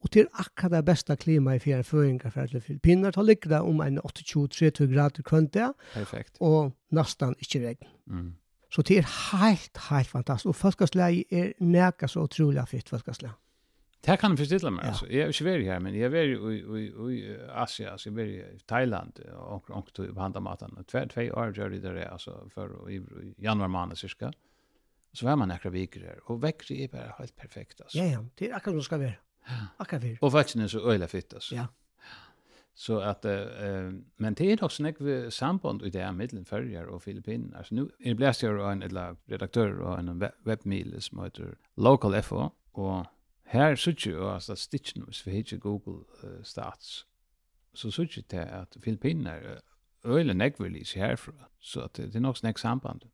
[0.00, 3.60] og til akkurat det beste klimaet i fjerde føringer for alle Filippiner, da ligger det
[3.60, 6.36] om en 28-30 grader kvønte, Perfekt.
[6.40, 7.88] og nesten ikke regn.
[8.06, 8.32] Mm.
[8.70, 9.06] Så det er
[9.40, 10.48] helt, helt fantastisk.
[10.52, 13.36] Og folkeslag er nækka så utrolig fyrt folkeslag.
[14.06, 14.90] Det kan jeg forstille meg, ja.
[14.92, 15.06] altså.
[15.10, 16.82] Jeg er ikke veri her, men jeg er veri i, i,
[17.16, 20.76] i Asia, altså jeg er veri i Thailand, og ångt på handamaten.
[20.86, 23.00] Två, två år gjør det der, altså, for i
[23.42, 24.30] januar måned, cirka.
[25.12, 27.98] Så var man akkurat viker her, og vekkere er bare helt perfekt, altså.
[27.98, 29.18] Ja, ja, det er akkurat som det skal være.
[29.80, 30.14] Akkurat vi.
[30.20, 31.54] Og vekkene er så øyla fint, altså.
[31.56, 31.66] Ja.
[32.78, 37.02] Så att eh men det är också något samband i det här mellan Färjar och
[37.02, 37.58] Filippinerna.
[37.58, 42.22] Alltså nu är det bläst jag en eller redaktör och en webbmail som heter Local
[42.22, 43.06] FO och
[43.44, 47.06] här så tjur alltså stitchen med för Google uh, starts.
[47.72, 49.38] Så så tjur det att Filippinerna
[50.04, 51.34] öle nägvelis härifrån.
[51.60, 53.04] Så att det är något snäck samband.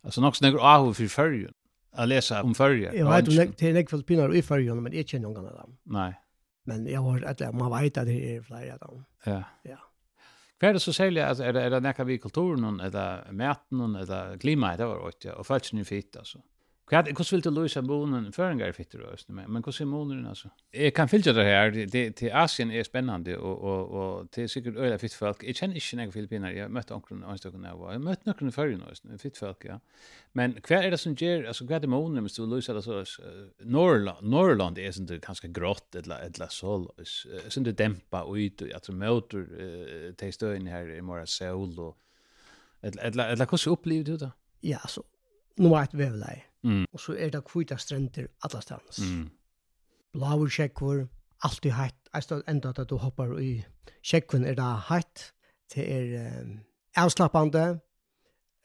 [0.00, 1.52] Alltså något snäck ahu för Färjar.
[1.96, 2.94] Jag läser om Färjar.
[2.94, 5.76] Jag vet inte, det är nägvelis pinnar i Färjar men jag känner någon annan.
[5.82, 6.14] Nej.
[6.68, 9.04] Men jag har at man vet att det är flera av dem.
[9.24, 9.42] Ja.
[9.62, 9.78] Ja.
[10.58, 13.94] Hva er det så særlig, altså, er det, er det nekka vi kulturen, eller maten,
[13.96, 16.40] eller klimaet, det var åkt, ja, og følelsen er fitt, altså.
[16.88, 19.48] Kvart, hur vil du lösa bonen föringar fitter röst med?
[19.48, 20.48] Men hur er monen alltså?
[20.70, 21.70] Jag kan filtra det här.
[21.70, 25.44] Det till Asien är spännande och och och till sikkert øyla fitt folk.
[25.44, 26.50] Jag känner inte några filippiner.
[26.50, 27.92] Jag mötte onkeln och stöken där var.
[27.92, 29.80] Jag mötte några föringar röst, fitt folk, ja.
[30.32, 33.04] Men kvart är det som ger alltså kvart är monen du lösa det så
[33.62, 36.88] Norrland Norrland är inte ganska grått eller eller sol.
[37.48, 39.48] Sen det dempa ut och alltså motor
[40.12, 41.98] till stöden här i mora sol och
[42.80, 44.30] eller eller eller hur upplevde du det?
[44.60, 45.04] Ja, så
[45.56, 46.86] nu var det väl där Mm.
[46.92, 48.98] Og så er det kvita strender alla stans.
[48.98, 49.30] Mm.
[50.12, 51.06] Blauer tjekkvor,
[51.44, 51.72] alltid
[52.14, 53.64] Jeg står enda at du hoppar i
[54.02, 55.32] tjekkvun er det hatt.
[55.74, 56.60] det er um,
[56.96, 57.80] avslappande,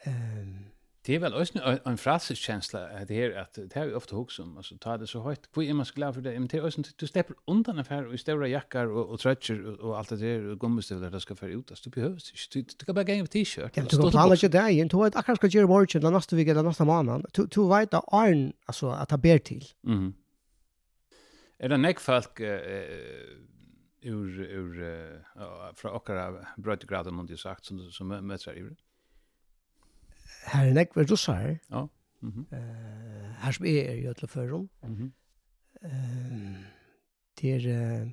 [0.07, 0.65] um,
[1.05, 4.15] Det är väl också en, en fraskänsla att det här att det här är ofta
[4.15, 5.49] hooks om alltså ta det så högt.
[5.53, 6.31] Vad är man så glad för det?
[6.31, 9.79] Men det är också du släpper undan affär i stora jackar och och tröjor och,
[9.79, 11.71] och allt det där och gummistövlar där ska för ut.
[11.71, 12.59] Alltså, du behövs inte.
[12.59, 13.71] Du, du kan bara gå in med t-shirt.
[13.73, 14.89] Ja, du kan planlägga det där.
[14.89, 17.25] Du vet akkurat ska göra morgon eller nästa vecka eller nästa månad.
[17.33, 19.65] Du du vet att arn alltså att ta ber till.
[19.81, 20.13] Mhm.
[21.57, 22.83] Är det näck folk eh
[24.05, 28.75] ur ur uh, från okkara brödgraden hon du sagt som som möts här i det?
[30.45, 31.57] her er nekve russar.
[31.71, 31.85] Ja.
[32.21, 32.55] Mm -hmm.
[32.55, 34.69] uh, her som er i Øtleføren.
[34.83, 35.11] Mm -hmm.
[35.85, 36.63] uh,
[37.41, 38.09] det er uh,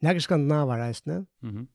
[0.00, 1.26] nekve skandinavarreisende.
[1.40, 1.68] Mm.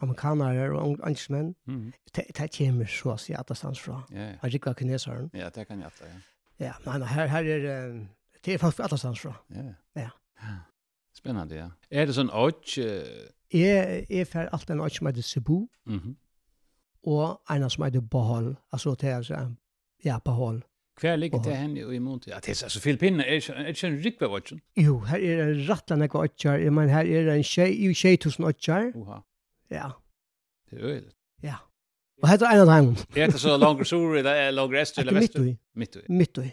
[0.00, 2.10] Amerikanere og angstmenn, Mm -hmm.
[2.16, 4.06] Det kommer så å si at det stands fra.
[4.12, 4.36] Ja, ja.
[4.44, 5.30] Rikva kineseren.
[5.34, 6.20] Ja, det kan jeg ta, ja.
[6.66, 8.06] Ja, men her, her er uh,
[8.44, 9.44] det er faktisk alle stands fra.
[9.54, 9.62] Ja.
[9.96, 10.08] Ja.
[11.14, 11.68] Spennende, ja.
[11.90, 12.76] Er det sånn åk?
[12.78, 13.30] Uh...
[13.54, 15.66] Jeg, er for alt en åk som heter Cebu.
[15.86, 16.16] Mm
[17.04, 19.50] og en som heter Bahal, altså det er
[20.04, 20.62] ja, Bahal.
[21.00, 22.28] Hva ligger det henne i måned?
[22.30, 24.60] Ja, det er altså Filippinene, er det ikke en rikve vatsjon?
[24.78, 28.92] Jo, her er det rattlan ekva vatsjar, men her er det en tjej tusen vatsjar.
[28.94, 29.18] Oha.
[29.74, 29.88] Ja.
[30.70, 31.10] Det er øyelig.
[31.42, 31.56] Ja.
[32.22, 32.94] Og her er en av dem.
[32.94, 35.34] Det heter så langer sur, det er langer est eller vest?
[35.34, 35.56] Mitt ui.
[35.74, 36.02] Mittui.
[36.08, 36.50] Mittui.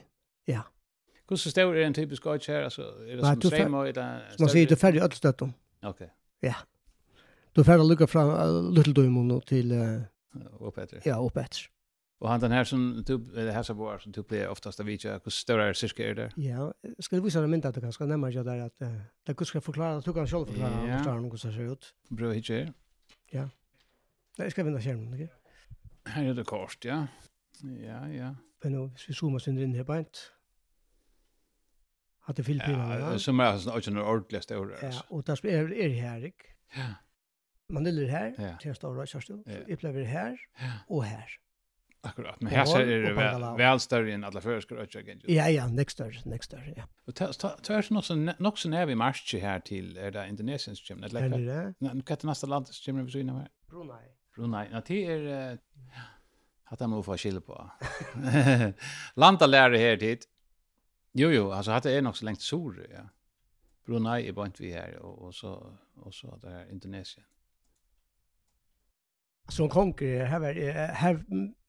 [0.47, 0.61] ja.
[1.27, 2.63] Hvordan står er en typisk vatsjar?
[2.63, 3.85] Altså, er det som strema?
[3.93, 5.53] Som man sier, du færre i ødelstøtten.
[5.83, 6.01] Ok.
[6.43, 6.53] Ja.
[7.55, 9.71] Du færre lukka fra Lutteldøymon til
[10.59, 11.01] upp efter.
[11.05, 11.59] Ja, upp efter.
[12.19, 14.85] Och han den här som du eller här så bor som du blir oftast av
[14.85, 16.33] vilka hur stora är cirka är där.
[16.35, 18.79] Ja, ska du visa dem inte att du kan ska nämna jag där att
[19.23, 21.95] det kan ska förklara att du kan själv förklara vad står något så ser ut.
[22.09, 22.73] Bra hitje.
[23.31, 23.49] Ja.
[24.37, 25.29] Det ska vi ändå se nu.
[26.05, 27.07] Här är det kort, ja.
[27.61, 28.35] Ja, ja.
[28.63, 30.31] Men nu vi zoomar synd in här bant.
[32.19, 32.99] Hade Filippinerna.
[32.99, 34.75] Ja, som är alltså inte ordentligt stora.
[34.81, 36.31] Ja, och där är är här.
[36.75, 36.95] Ja.
[37.71, 38.55] Manille her, ja.
[38.61, 39.61] til Stavra Kjørstøv, ja.
[39.61, 40.35] så opplever her
[40.89, 41.37] og her.
[42.03, 45.19] Akkurat, men her ser det vel, vel større enn alle før skal øke ikke?
[45.29, 46.87] Ja, ja, next større, next større, ja.
[47.05, 51.11] Og ta er nok så nær vi marsje her til, er det Indonesiens kjemne?
[51.11, 51.59] Er det det?
[51.77, 53.53] Hva er det neste landets kjemne vi syner med?
[53.69, 54.01] Brunei.
[54.35, 55.61] Brunei, ja, det er...
[56.71, 57.57] Hatta må få skille på.
[59.21, 60.25] Landa lærer her tid.
[61.13, 63.03] Jo, jo, altså det er nok så lengt sur, ja.
[63.85, 65.51] Brunei er bant vi her, og, og så,
[66.01, 67.25] og så der Indonesien
[69.51, 70.53] som konker her var
[70.93, 71.19] her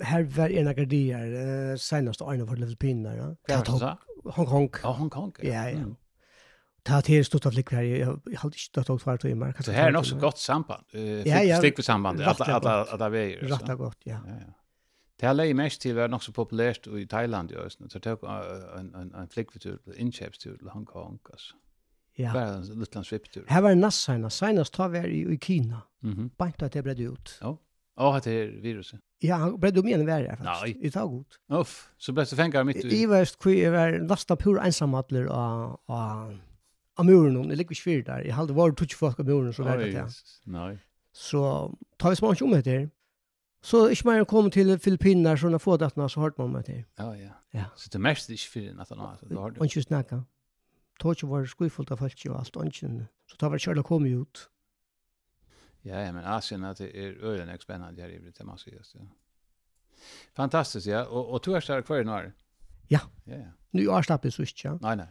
[0.01, 3.29] her var ena gardier senast en av Liverpool pinnar ja.
[3.49, 4.71] Ja, Hong Kong.
[4.83, 5.33] Ja, Hong Kong.
[5.43, 5.95] Ja, ja.
[6.83, 9.65] Ta till stort av likvär jag har inte stått och kvar i mark.
[9.65, 10.85] Så här är också gott samband.
[11.25, 11.57] Ja, ja.
[11.57, 13.41] Stick för samband alla alla alla vägar.
[13.41, 14.21] Rätt gott, ja.
[14.27, 14.53] Ja, ja.
[15.21, 18.25] Det har lägger mest å være nok så populært i Thailand i Østen, Så tog
[18.25, 21.55] en en en flikvetur, en innkjøpstur till Hong Kong altså.
[22.19, 22.33] Ja.
[22.33, 23.45] Bara en liten svipptur.
[23.49, 24.31] Här var Nassarna.
[24.31, 25.83] Senast tar vi i i Kina.
[26.03, 26.31] Mm -hmm.
[26.37, 27.39] Bant att det bredde ut.
[27.41, 27.59] Ja.
[27.97, 29.01] Ja, det är viruset.
[29.19, 30.63] Ja, han blev du menar värre faktiskt.
[30.63, 30.87] Nej.
[30.87, 31.27] I tag god.
[31.49, 33.03] Uff, så blev det fängar mitt i.
[33.03, 36.33] I väst kvar var nästan pur ensamheter och och
[36.97, 38.21] av muren hon det ligger svårt där.
[38.25, 40.09] Jag hade varit touch folk av muren så där det.
[40.45, 40.79] Nej.
[41.13, 42.91] Så tar vi smak om det här.
[43.65, 46.85] Så ich meine kom till Filippinerna så när få det så hört man med det.
[46.97, 47.31] Ja, ja.
[47.51, 47.65] Ja.
[47.77, 49.61] Så det mest är för att han så har det.
[49.61, 50.25] Och just snacka.
[50.99, 52.65] Touch var skufullt av folk och allt och
[53.31, 54.49] så tar vi körde kom ut.
[55.85, 58.71] Ja, ja, men Asien att det är ölen är spännande här i det man ser
[58.71, 58.95] just.
[58.95, 59.01] Ja.
[60.35, 61.05] Fantastiskt, ja.
[61.05, 62.33] Och och du är stark kvar nu.
[62.89, 63.01] Ja.
[63.25, 63.53] Ja, ja.
[63.71, 64.79] Nu är stappe så ja.
[64.81, 65.09] Nej, nej.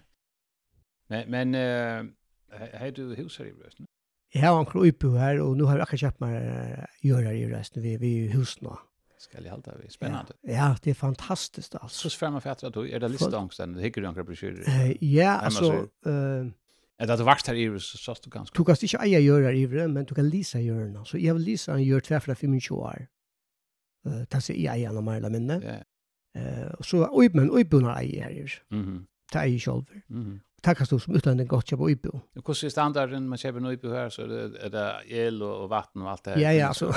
[1.07, 3.85] Men men eh har du hus här i Brösten.
[4.33, 7.97] Jag har en kryp här och nu har jag köpt mig göra i resten vi
[7.97, 8.69] vi hus nu.
[9.17, 10.33] Ska jag hålla det spännande.
[10.41, 12.09] Ja, ja, det är fantastiskt alltså.
[12.09, 13.49] Så fram och fatta då är det listan.
[13.57, 14.97] Det hickar du några broschyrer.
[15.03, 15.73] Ja, alltså
[16.05, 16.45] eh
[17.01, 18.45] Eller du vart här i Iris så så du kan.
[18.53, 21.05] Du kan inte eja göra i det, men du kan läsa göra det.
[21.05, 23.07] Så jag vill läsa en gör tvärfra för min år.
[24.05, 25.83] Eh ta sig eja genom alla minne.
[26.37, 28.61] Eh så öppen öppen eja här.
[28.69, 29.05] Mhm.
[29.31, 30.01] Ta i shoulder.
[30.07, 30.39] Mhm.
[30.61, 32.09] Tackar du som utlandet gott jobb uppe.
[32.09, 35.69] Och hur ser standarden man köper nu uppe här så det är det el och
[35.69, 36.39] vatten och allt det här.
[36.39, 36.93] Ja ja så.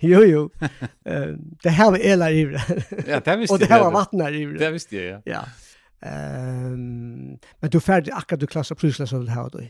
[0.00, 0.50] jo jo.
[1.04, 1.26] Eh
[1.62, 2.84] det här var elar i det.
[3.08, 3.52] Ja, det visste jag.
[3.52, 4.58] Och det här var vatten i det.
[4.58, 5.22] Det visste jag ja.
[5.24, 5.44] Ja.
[6.04, 9.60] Ehm men du färd akkurat du klassar prisla så det här då.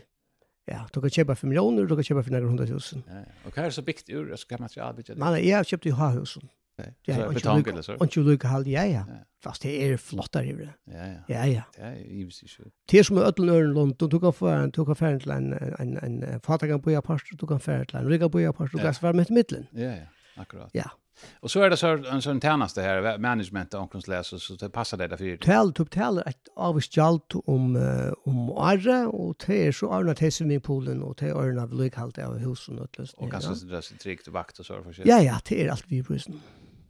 [0.65, 3.03] Ja, du kan köpa för miljoner, du kan köpa för några hundratusen.
[3.07, 3.21] Ja, ja.
[3.47, 5.19] Och här är så byggt ur, så kan man material arbeta det.
[5.19, 6.49] Nej, jag har köpt ju ha husen.
[6.77, 7.95] Nej, så betong eller så.
[7.95, 9.05] Och ju lukar halv ja, ja.
[9.43, 10.73] Fast det är flottare ju det.
[10.83, 11.15] Ja, ja.
[11.27, 11.61] Ja, ja.
[11.77, 12.63] Ja, ju visst ju.
[12.85, 15.53] Det är som ödlen ören långt, du kan få en, du kan färd till en,
[15.53, 18.77] en, en, en fattagan på apart, du kan färd till en rygga på apart, du
[18.77, 19.67] kan svara med mitten.
[19.71, 20.69] Ja, ja, akkurat.
[20.73, 20.91] Ja,
[21.39, 24.97] Och så är det så en sån tjänaste här management och konsuläser så det passar
[24.97, 25.37] det därför.
[25.37, 27.75] Tal typ tal ett avskjalt om
[28.25, 31.95] om Arre och det är så Arne Tessin i Polen och det är av Vlug
[31.95, 33.13] halt av husen och lust.
[33.13, 35.07] Och kanske det är tryggt vakt och så för sig.
[35.07, 36.41] Ja ja, det är allt vi brusen.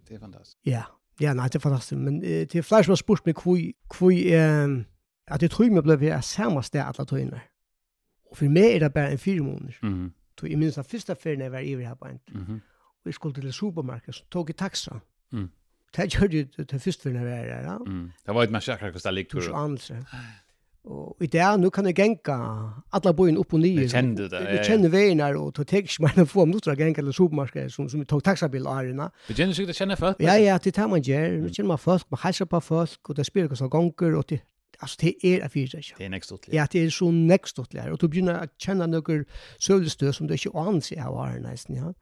[0.07, 0.57] Det är fantastiskt.
[0.61, 0.83] Ja.
[1.17, 2.01] Ja, nej, det är fantastiskt.
[2.01, 4.85] Men det är flera som har spurt mig hur, hur, eh,
[5.31, 7.43] att det tror mig blev jag samma sted alla tøyner.
[8.29, 9.79] Och för mig är det bara en fyra månader.
[9.81, 10.11] Mm.
[10.39, 12.45] Så jag minns den första ferien jag var i Mhm.
[12.47, 12.61] Mm
[13.05, 14.99] vi skulle til supermarkedet, så tog jeg taxa.
[15.31, 15.49] Mm.
[15.95, 17.77] Det gjør det til første for når jeg er her.
[17.85, 18.09] Mm.
[18.25, 19.37] Det var et mer kjærkere hvordan det likte.
[19.37, 19.97] Tusen anelse.
[20.85, 22.33] Og i det, nå kan jeg genka
[22.93, 23.87] alle bøyene opp og nye.
[23.87, 24.41] Du kjenner det.
[24.41, 24.51] ja.
[24.51, 27.15] Du kjenner veien her, og det tek ikke mer enn få minutter noe genka til
[27.17, 29.07] supermarkedet, som, som tog taxabil av herina.
[29.25, 30.21] Du kjenner sikkert å kjenne folk?
[30.21, 31.39] Ja, ja, det er det man gjør.
[31.41, 34.27] Nå kjenner man folk, man heiser på folk, og det spiller ikke sånn gonger, og
[34.29, 34.43] det
[34.79, 35.81] alltså det är er fyra.
[35.97, 36.47] Det är nästa åt.
[36.51, 39.25] Ja, det är så nästa åt och du börjar att känna några
[39.59, 41.93] sövlestö som du inte anser jag har nästan ja.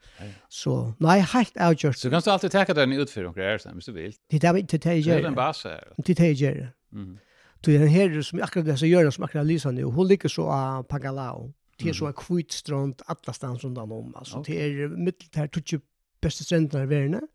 [0.50, 2.00] Så nej helt outjust.
[2.00, 4.14] Så kan du alltid ta den ut för några år sen, hvis du vill.
[4.30, 5.16] Det där det det gör.
[5.16, 5.94] Det är en bas här.
[5.98, 6.74] Det det gör.
[6.94, 7.18] Mm.
[7.62, 9.84] Du är en som akkurat det som gör som akkurat lyser nu.
[9.84, 11.54] Hon ligger så på Pagalao.
[11.78, 14.44] Det är så en kvitt strand alla stans runt om alltså.
[14.46, 15.74] Det är mitt här tutsch
[16.22, 17.28] bästa stränderna i världen.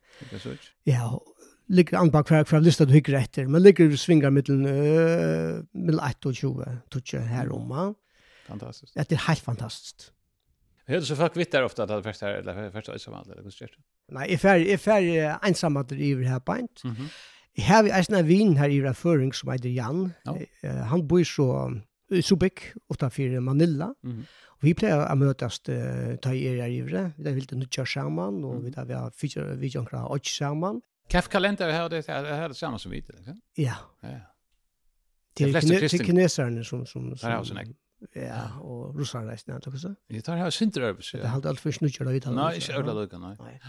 [0.84, 1.22] Ja,
[1.68, 6.00] ligger an på hver, hver lista du hikker etter, men ligger svingar mittelen uh, middel
[6.00, 7.72] 1 og 20, tutsi her om.
[7.76, 7.88] Ja.
[8.48, 8.94] Fantastiskt.
[8.96, 10.12] Det er helt fantastiskt.
[10.88, 13.42] Hur så folk vitt där ofta att det första eller första är som allt det
[13.42, 13.68] kostar.
[14.12, 16.86] Nej, är färg är färg ensam att driva her på inte.
[16.86, 17.08] Mhm.
[17.52, 20.12] Jag har ju en vin her i Raföring som heter Jan.
[20.88, 22.52] Han bor så i Subic,
[22.90, 23.94] utanför Manila.
[24.02, 24.24] Mhm.
[24.46, 25.60] Och vi pleier plejer att mötas
[26.22, 26.82] ta i er i i
[27.16, 30.06] Vi har vilt nu kör samman och vi där vi har fyra vi kan klara
[30.06, 30.80] och samman.
[31.08, 33.40] Kaffkalender här det här är det samma som vi det liksom.
[33.54, 33.74] Ja.
[34.00, 34.08] Ja.
[35.34, 37.62] Det är kine, kineserna som som som Ja, såna.
[38.12, 39.94] Ja, och ryssarna nästan alltså så.
[40.08, 41.16] Det tar här synter över så.
[41.16, 42.34] Det håller allt för snutjer då utan.
[42.34, 43.60] Nej, inte ölla lucka nej.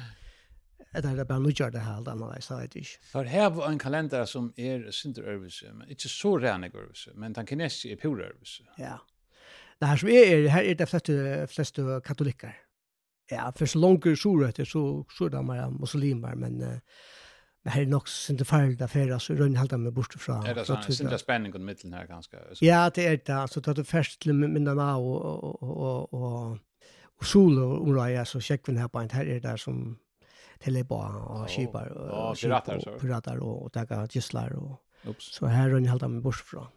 [0.91, 2.85] Det är bara lucka det här där nej så det är.
[3.11, 7.33] För här var en kalender som är synter över men inte så rena över men
[7.33, 8.39] den kinesiska är pura över
[8.77, 9.01] Ja.
[9.79, 12.57] Det här som är här är det flesta flesta katoliker.
[13.29, 16.81] Ja, för så långt så så så där mer muslimer men
[17.63, 20.39] men her er nok sinde farlig affære, så rønne halda med bort fra.
[20.47, 22.39] Är det sånn, sinde spenning under middelen her ganske?
[22.63, 26.57] Ja, det er det, altså tar du først til Mindana og, og, og, og,
[27.19, 29.97] og sol og området, så sjekker vi her på en, her er det som
[30.63, 32.97] teleba og skipar og pirater, så.
[32.99, 36.69] pirater og, og daga gisslar og så her rønne halda med bort fra.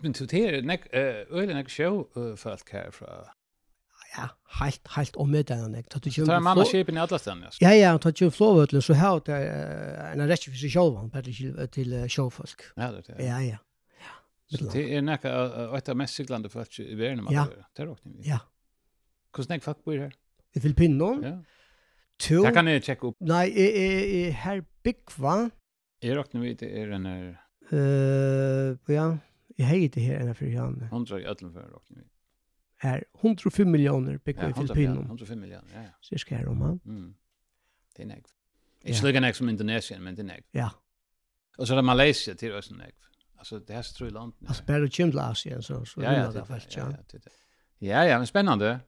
[0.00, 1.90] Men du det er nek, øyne nek sjø
[2.36, 3.37] folk her från
[4.16, 4.26] ja,
[4.60, 5.72] helt, helt om med den.
[5.76, 7.50] Det er mamma skip i Atlasten, ja.
[7.60, 11.00] Ja, ja, det er jo flåvøtlen, så har det er en rettje for seg selv,
[11.12, 12.70] bare til til sjåfolk.
[12.76, 13.24] Ja, det er det.
[13.26, 13.58] Ja, ja.
[14.48, 15.28] Så det er nekka
[15.76, 17.66] et av mest syklande folk i verden, man gjør.
[17.76, 18.16] Det er åkning.
[18.24, 18.38] Ja.
[19.36, 20.14] Hvordan er folk bor her?
[20.56, 21.22] I Filippinen?
[21.22, 21.34] Ja.
[22.24, 22.40] To.
[22.46, 23.18] Det kan jeg tjekke opp.
[23.20, 25.50] Nei, er her byggva.
[26.02, 27.36] Jeg råkner vidt, er den her...
[28.88, 29.04] Ja,
[29.58, 30.80] jeg heier det her enn her fyrir han.
[30.90, 32.14] Hundra i ødlen for råkner vidt
[32.82, 34.98] er 105 millioner bygg i Filippinen.
[34.98, 35.90] 105 millioner, ja.
[36.02, 36.80] Cirka her om han.
[36.84, 37.14] Mm.
[37.96, 38.28] Det er nek.
[38.84, 40.44] Ikke lykke nek som Indonesien, men det er nek.
[40.54, 40.68] Ja.
[41.58, 42.94] Og så er det Malaysia til Østen nek.
[43.38, 44.34] Altså, det er så tror jeg landet.
[44.48, 47.18] Altså, bare kjem til Asien, så, så ja, ja, det, ja, ja, ja,
[47.80, 48.80] ja, ja, men spennende.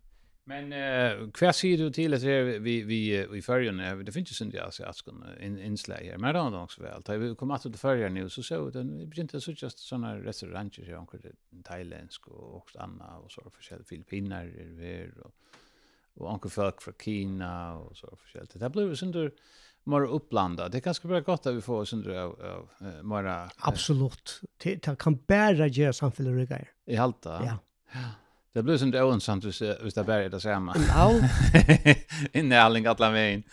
[0.45, 4.55] Men eh vad säger du till att vi vi i färjan det finns ju synd
[4.55, 7.03] jag så att ska in inslag här men då också väl.
[7.03, 10.17] tar vi kommer att till förrjun nu så så den vi begynte så just såna
[10.17, 11.23] restauranger här omkring
[11.65, 14.45] thailändsk och också andra och så för filippiner
[14.81, 15.35] är och
[16.15, 19.37] och onkel folk från Kina och så för Det blev synd du
[19.85, 20.69] mer upplanda.
[20.69, 22.69] Det kanske blir gott att vi får sån där av
[23.03, 24.41] mera Absolut.
[24.63, 26.69] Det kan bära ge samhället rygar.
[26.87, 27.43] I halta.
[27.45, 27.59] Ja.
[27.93, 28.01] Ja.
[28.55, 30.75] Det blir sånt ointressant hvis, hvis det bare er det samme.
[30.89, 31.07] Ja.
[32.35, 33.45] Innehållning alla vägen.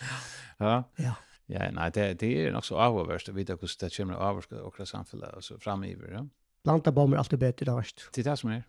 [0.58, 0.82] Ja.
[0.98, 1.14] Ja.
[1.48, 4.62] Ja, nej, det, det er nog så avvärst att veta hvordan det kommer att avvärska
[4.62, 6.12] och samhället alltså framöver.
[6.12, 6.26] Ja.
[6.64, 8.08] Planta bomber alltid bättre det verst.
[8.14, 8.62] Det er det som er.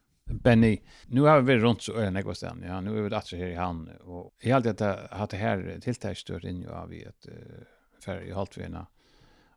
[0.43, 0.77] Benny,
[1.07, 2.63] nu har vi runt så øyne kvar stan.
[2.63, 5.79] Ja, nu är vi datter här i hamn och jeg har alltid haft det här
[5.81, 7.33] tilltäckstört inn ju av ett uh,
[8.05, 8.87] ferie i Haltvina.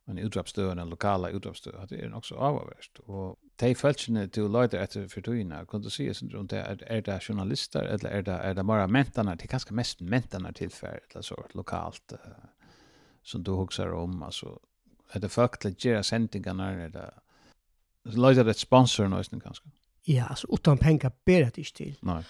[0.05, 3.01] en utdrapstöð, en lokala utdrapstöð, det er nok så avhåverst.
[3.07, 7.05] Og de følelsene du løyder etter for togene, kan du si om det, er, er
[7.07, 10.99] det journalister, eller er det, er det bare mentene, det er ganske mest mentene tilfær,
[11.11, 12.73] eller så, lokalt, uh,
[13.23, 14.57] som du husker om, altså,
[15.15, 17.09] er det folk til å gjøre sendingene, er det,
[18.19, 19.71] løyder det sponsor nøysen, kanskje?
[20.09, 21.97] Ja, altså, utan penger ber det ikke til.
[22.03, 22.23] Nei.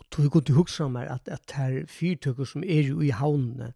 [0.00, 3.72] Og tog jeg godt husker om at, at her fyrtøkker som er jo i havnene,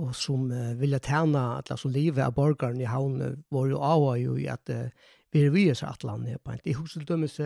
[0.00, 4.06] og som uh, vilja tjene, eller som livet av borgaren i havnene, var jo av
[4.22, 6.60] jo i at uh, vi vi er at landa på en.
[6.64, 7.40] Jeg husker dømes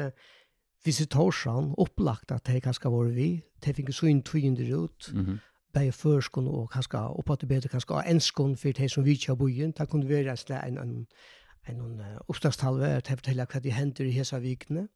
[0.84, 5.40] visitorsan opplagt at de kanskje var vi, de fikk så inn tvinder ut, mm
[5.74, 9.34] Bei bare førskene og kanskje oppe det bedre, kanskje av for de som vi kör
[9.34, 11.06] har ta kunde kunne være en en, en,
[11.68, 14.88] en, en uh, oppstagstalve, at de forteller i hesa vikne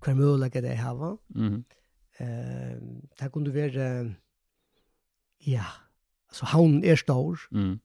[0.00, 1.16] kvar mulighet de har.
[1.28, 1.62] Mm -hmm.
[2.20, 2.80] uh,
[3.20, 4.14] det kunne være,
[5.46, 5.64] ja,
[6.32, 7.80] så havnen er stor, mm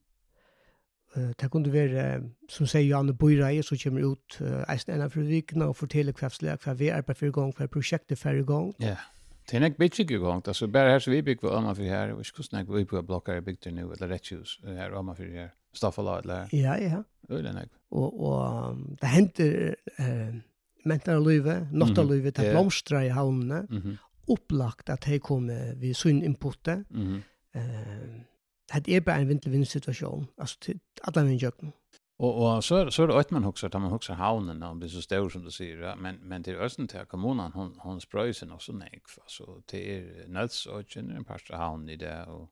[1.16, 5.28] Uh, det kunne være, som sier Janne Bøyrei, som kommer ut uh, eisen ena for
[5.28, 8.46] vikene og forteller hva slag, hva vi arbeider for i gang, hva prosjektet for i
[8.48, 8.70] gang.
[8.80, 8.96] Ja,
[9.50, 11.84] det er nek bygg i gang, altså bare her som vi bygger om man for
[11.84, 15.18] her, og ikke hvordan vi bygger blokker i bygder nå, eller rettshus her, om man
[15.18, 16.56] for her, Staffala, eller her.
[16.56, 17.02] Ja, ja.
[17.30, 17.68] Øyne nek.
[17.90, 20.34] Og, og det henter uh,
[20.88, 23.96] mentar livet, notta livet, det blomstrer i havnene, mm -hmm.
[24.28, 27.20] opplagt at de kommer ved sin inputte, mm -hmm.
[27.58, 28.20] uh,
[28.78, 30.26] det er bare en vind-till-vind-situation.
[30.38, 31.72] Alltså, till alla min jöken.
[32.18, 34.86] Och, och så, så er det att man också, att man också havnen, om det
[34.86, 35.82] är så stor som du säger.
[35.82, 35.94] Ja.
[35.94, 39.00] Men, men til Østen til kommunen, hon, hon spröjer sig också nej.
[39.22, 42.48] Altså, det er nödsöken är en av havnen i det, och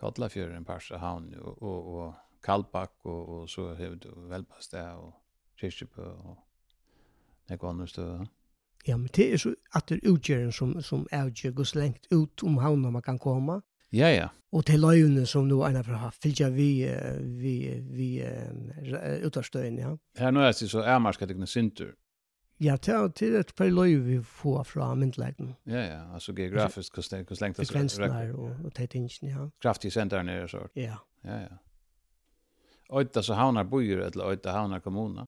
[0.00, 4.70] Kotlafjör är en av havnen, och, och, og Kalbak, och, och så är det välpast
[4.70, 5.14] det, och
[5.60, 6.36] Kirstjepö, och
[7.48, 8.26] det andra.
[8.84, 11.78] Ja, men det är så att det er utgjøren som, som är utgör, går så
[11.78, 13.62] lengt ut om havnen man kan komma.
[13.94, 14.28] Ja, ja.
[14.52, 16.70] Og til løyvene som nå er for å fra fylgja vi,
[17.38, 17.54] vi,
[17.92, 19.92] vi uh, utarstøyen, ja.
[20.18, 21.94] Her nå er det så er marskert ikke sintur.
[22.62, 25.52] Ja, til, til et par løy vi får fra myndleggen.
[25.68, 27.72] Ja, ja, altså geografisk, hvordan lengt det er.
[27.74, 29.48] Grensene her og, og teitingen, ja.
[29.60, 30.64] Kraftig senter nere og så.
[30.76, 30.96] Ja.
[31.26, 31.58] Ja, ja.
[32.96, 35.26] Øyta så havnar bøyer, eller øyta havnar kommuner.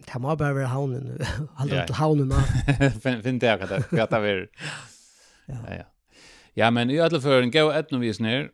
[0.00, 1.18] Det må bare være havnen,
[1.60, 2.32] alt om til havnen.
[3.24, 4.46] Finn det, hva det er.
[5.50, 5.84] Ja, ja.
[6.54, 8.50] Ja, men i alla fall en gå ett vis ner.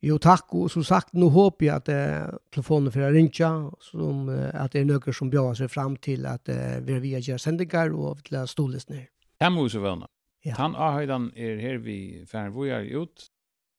[0.00, 0.54] Jo takk.
[0.54, 4.80] Og som sagt nu håper jag att eh, telefonen för ringe, som eh, att det
[4.80, 8.24] är noen som bjør seg fram till att eh, vi er via gör sändningar och
[8.24, 9.06] till att stolas ned.
[9.40, 10.08] Här måste vi vända.
[10.42, 10.54] Ja.
[10.54, 13.26] Han Ahaidan är här vi färd vi är ut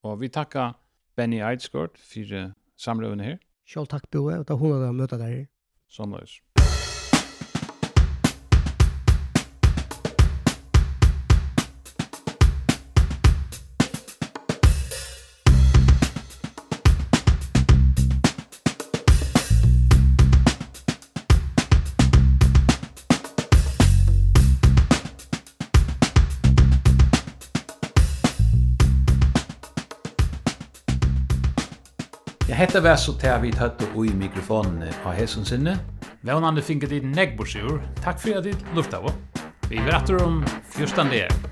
[0.02, 0.74] och vi tackar
[1.16, 3.38] Benny Eidsgård för samlövnen här.
[3.66, 5.48] Själv takk, Boe och ta hon att möta dig.
[5.88, 6.40] Sånlös.
[32.60, 35.78] hetta var så tær vit høttu í mikrofonen á hesun sinne.
[36.28, 37.78] Vónandi fingur dit negbusjur.
[38.04, 39.14] Takk fyri at lufta luftaðu.
[39.70, 40.42] Vi verður um
[40.76, 41.49] 14 der.